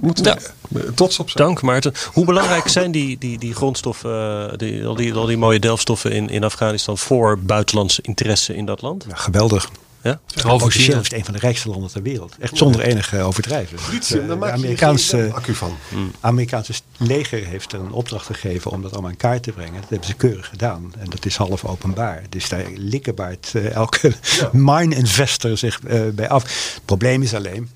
[0.00, 1.44] moeten we eh, trots op zijn.
[1.44, 1.92] Dank Maarten.
[2.12, 6.12] Hoe belangrijk zijn die, die, die grondstoffen, eh, die, al, die, al die mooie delfstoffen
[6.12, 9.04] in, in Afghanistan voor buitenlandse interesse in dat land?
[9.08, 9.70] ja, geweldig.
[10.02, 10.20] Ja?
[10.50, 12.36] Officieel is het een van de rijkste landen ter wereld.
[12.40, 13.78] Echt zonder enige overdrijven.
[14.28, 15.76] Daar maak je Amerikaanse, accu van.
[16.20, 19.80] Amerikaanse leger heeft er een opdracht gegeven om dat allemaal in kaart te brengen.
[19.80, 20.92] Dat hebben ze keurig gedaan.
[20.98, 22.22] En dat is half openbaar.
[22.28, 24.12] Dus daar likkebaart eh, elke
[24.52, 26.42] mine investor zich eh, bij af.
[26.42, 27.70] Het probleem is alleen,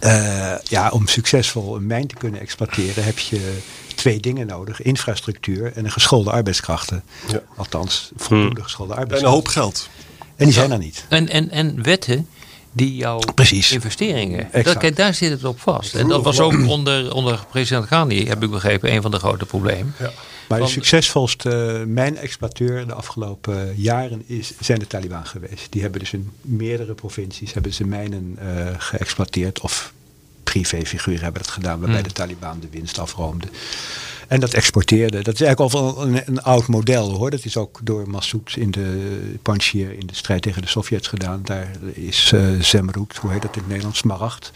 [0.00, 3.58] eh, ja, om succesvol een mijn te kunnen exploiteren heb je
[3.94, 4.82] twee dingen nodig.
[4.82, 7.02] Infrastructuur en een geschoolde arbeidskrachten.
[7.32, 7.42] Ja.
[7.56, 9.42] Althans, voldoende geschoolde En een arbeidskrachten.
[9.42, 9.88] hoop geld.
[10.36, 11.04] En die zijn er niet.
[11.08, 12.28] En, en, en wetten
[12.72, 13.72] die jouw Precies.
[13.72, 14.48] investeringen.
[14.62, 15.94] Dat, kijk, daar zit het op vast.
[15.94, 19.46] En dat was ook onder, onder president Ghani, heb ik begrepen, een van de grote
[19.46, 19.94] problemen.
[20.50, 25.66] Maar de succesvolste mijn-exploiteur de afgelopen jaren is, zijn de Taliban geweest.
[25.70, 29.60] Die hebben dus in meerdere provincies hebben ze mijnen eh, geëxploiteerd.
[29.60, 29.92] Of
[30.44, 32.08] privéfiguren hebben dat gedaan, waarbij Hmm.
[32.08, 33.46] de Taliban de winst afroomde.
[34.28, 35.22] En dat exporteerde.
[35.22, 37.30] Dat is eigenlijk al een, een oud model hoor.
[37.30, 41.40] Dat is ook door Massoud in de Panjshir in de strijd tegen de Sovjets gedaan.
[41.44, 44.52] Daar is eh Zemrud, hoe heet dat in het Nederlands, Smaragd.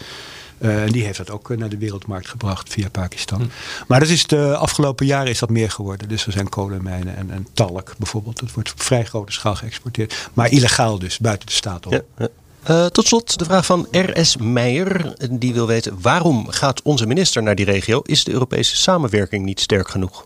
[0.57, 3.51] Eh, en die heeft dat ook eh, naar de wereldmarkt gebracht via Pakistan.
[3.87, 6.07] Maar dat is de afgelopen jaren is dat meer geworden.
[6.07, 8.39] Dus er zijn kolenmijnen en, en talk bijvoorbeeld.
[8.39, 10.29] Dat wordt op vrij grote schaal geëxporteerd.
[10.33, 11.93] Maar illegaal dus, buiten de staat om.
[11.93, 12.27] Ja, ja.
[12.65, 14.37] Eh, tot slot de vraag van R.S.
[14.37, 15.13] Meijer.
[15.31, 18.01] Die wil weten waarom gaat onze minister naar die regio?
[18.01, 20.25] Is de Europese samenwerking niet sterk genoeg?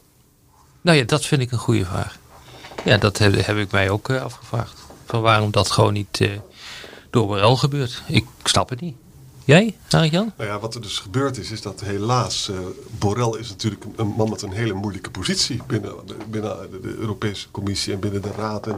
[0.82, 2.18] Nou ja, dat vind ik een goede vraag.
[2.86, 4.74] Ja, dat heb, heb ik mij ook eh, afgevraagd.
[5.06, 6.30] Van waarom dat gewoon niet eh,
[7.10, 8.04] door Borrell gebeurt.
[8.08, 8.96] Ik snap het niet.
[9.50, 10.34] Jij, Arjan?
[10.38, 12.50] Nou ja, wat er dus gebeurd is, is dat helaas...
[12.50, 12.56] eh
[13.00, 15.62] Borrell is natuurlijk een, man met een hele moeilijke positie...
[15.68, 15.93] binnen,
[16.30, 18.68] binnen de, Europese Commissie en binnen de Raad.
[18.68, 18.78] En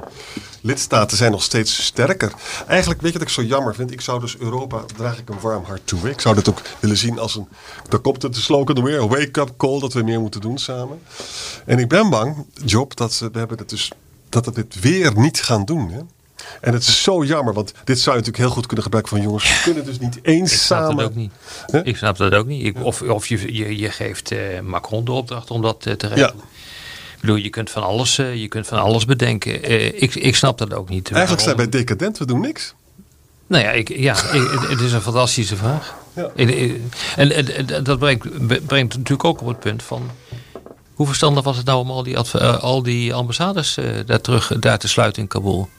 [0.61, 2.33] lidstaten zijn nog steeds sterker.
[2.67, 3.91] Eigenlijk, weet je wat ik zo jammer vind?
[3.91, 6.09] Ik zou dus Europa, draag ik een warm hart toe.
[6.09, 7.47] Ik zou dit ook willen zien als een...
[7.89, 9.79] Daar komt het de slogan er weer, een wake-up call...
[9.79, 11.01] dat we meer moeten doen samen.
[11.65, 13.91] En ik ben bang, Job, dat ze, we hebben het dus,
[14.29, 15.99] dat we dit weer niet gaan doen, hè?
[16.61, 19.25] En het is zo jammer, want dit zou je natuurlijk heel goed kunnen gebruiken van
[19.25, 19.43] jongens.
[19.49, 20.95] We kunnen dus niet eens Ik snap samen.
[20.97, 21.31] dat ook niet.
[21.83, 22.65] Ik snap dat ook niet.
[22.65, 26.07] Ik, of of je, je, je geeft eh, Macron de opdracht om dat eh, te
[26.07, 26.33] regelen.
[27.15, 29.71] Ik bedoel, je kunt van alles, eh, je kunt van alles bedenken.
[30.01, 31.11] Ik, ik snap dat ook niet.
[31.11, 32.73] Eigenlijk zijn wij decadent, we doen niks.
[33.47, 35.95] Nou ja, ik, ja ik- het- is een fantastische vraag.
[36.13, 36.29] Ja.
[36.35, 36.49] En,
[37.15, 40.09] en, en- dat brengt, brengt natuurlijk ook op het punt van...
[40.93, 44.87] Hoe verstandig was het nou om al die, al die ambassades daar, terug, daar te
[44.87, 45.69] sluiten in Kabul?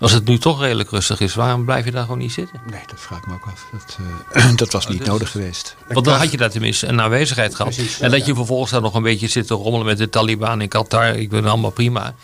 [0.00, 2.60] Als het nu toch redelijk rustig is, waarom blijf je daar gewoon niet zitten?
[2.70, 3.66] Nee, dat vraag ik me ook af.
[3.72, 3.98] Dat,
[4.32, 5.76] eh, dat was niet dus- nodig geweest.
[5.88, 7.78] Want dan had je daar tenminste een aanwezigheid gehad.
[8.00, 10.68] en dat je vervolgens daar nog een beetje zit te rommelen met de Taliban in
[10.68, 11.16] Qatar.
[11.16, 12.14] Ik het allemaal prima.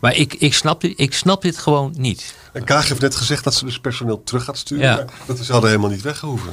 [0.00, 2.34] Maar ik, ik, snap, dit, ik snap dit gewoon niet.
[2.52, 4.84] En Kaag heeft net gezegd dat ze dus personeel terug gaat sturen.
[4.84, 5.04] Ja.
[5.26, 6.52] Dat ze hadden helemaal niet weggehoeven.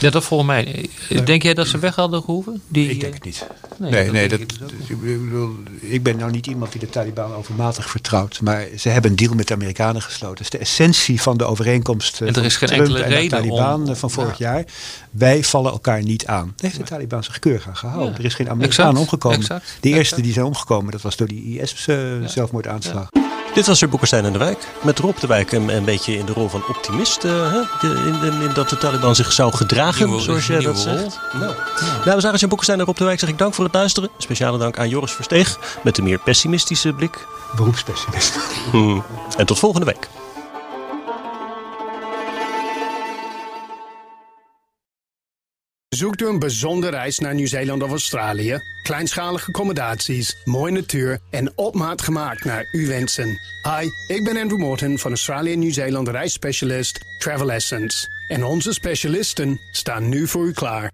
[0.00, 0.88] Ja, dat volgens mij.
[1.24, 2.62] Denk jij dat ze weg hadden gehoeven?
[2.68, 3.46] Die, ik denk het niet.
[3.78, 6.72] Nee, Nee, dat nee, dat, ik dus ook ik, bedoel, ik ben nou niet iemand
[6.72, 8.40] die de Taliban overmatig vertrouwt.
[8.40, 10.34] Maar ze hebben een deal met de Amerikanen gesloten.
[10.36, 13.02] Dat is de essentie van de overeenkomst eh, En er van is geen Trump enkele
[13.04, 14.64] en de reden Taliban om- eh, van vorig jaar.
[15.10, 16.44] Wij vallen elkaar niet aan.
[16.46, 18.12] Daar heeft de Taliban zich keurig aan gehouden.
[18.12, 18.18] Ja.
[18.18, 19.38] Er is geen Amerikaan Exact, omgekomen.
[19.38, 20.22] exact, de eerste exact.
[20.22, 23.08] die zijn omgekomen, dat was door die IS-zelfmoordaanslag.
[23.54, 24.58] Dit was weer Boekenstein en de Wijk.
[24.82, 27.24] Met Rob de Wijk een, een beetje in de rol van optimist.
[27.24, 27.60] eh, hè?
[27.80, 31.18] De- in, in, in dat de Taliban zich zou gedragen, Nieuwe- zoals jij dat zegt.
[31.32, 31.54] Nou.
[32.04, 34.10] Dames en heren, Boekenstein en Rob de Wijk zeg ik dank voor het luisteren.
[34.18, 37.26] Speciale dank aan Joris Versteeg met de meer pessimistische blik.
[37.56, 38.36] Beroepspessimist.
[38.70, 39.04] Hmm.
[39.36, 40.08] En tot volgende week.
[45.88, 48.58] Zoekt u een bijzondere reis naar Nieuw-Zeeland of Australië?
[48.82, 53.40] Kleinschalige accommodaties, mooie natuur en op maat gemaakt naar uw wensen.
[53.62, 58.13] Hi, ik ben Andrew Morton van Australië en Nieuw-Zeeland reisspecialist Travel Essence.
[58.28, 60.92] En onze specialisten staan nu voor u klaar.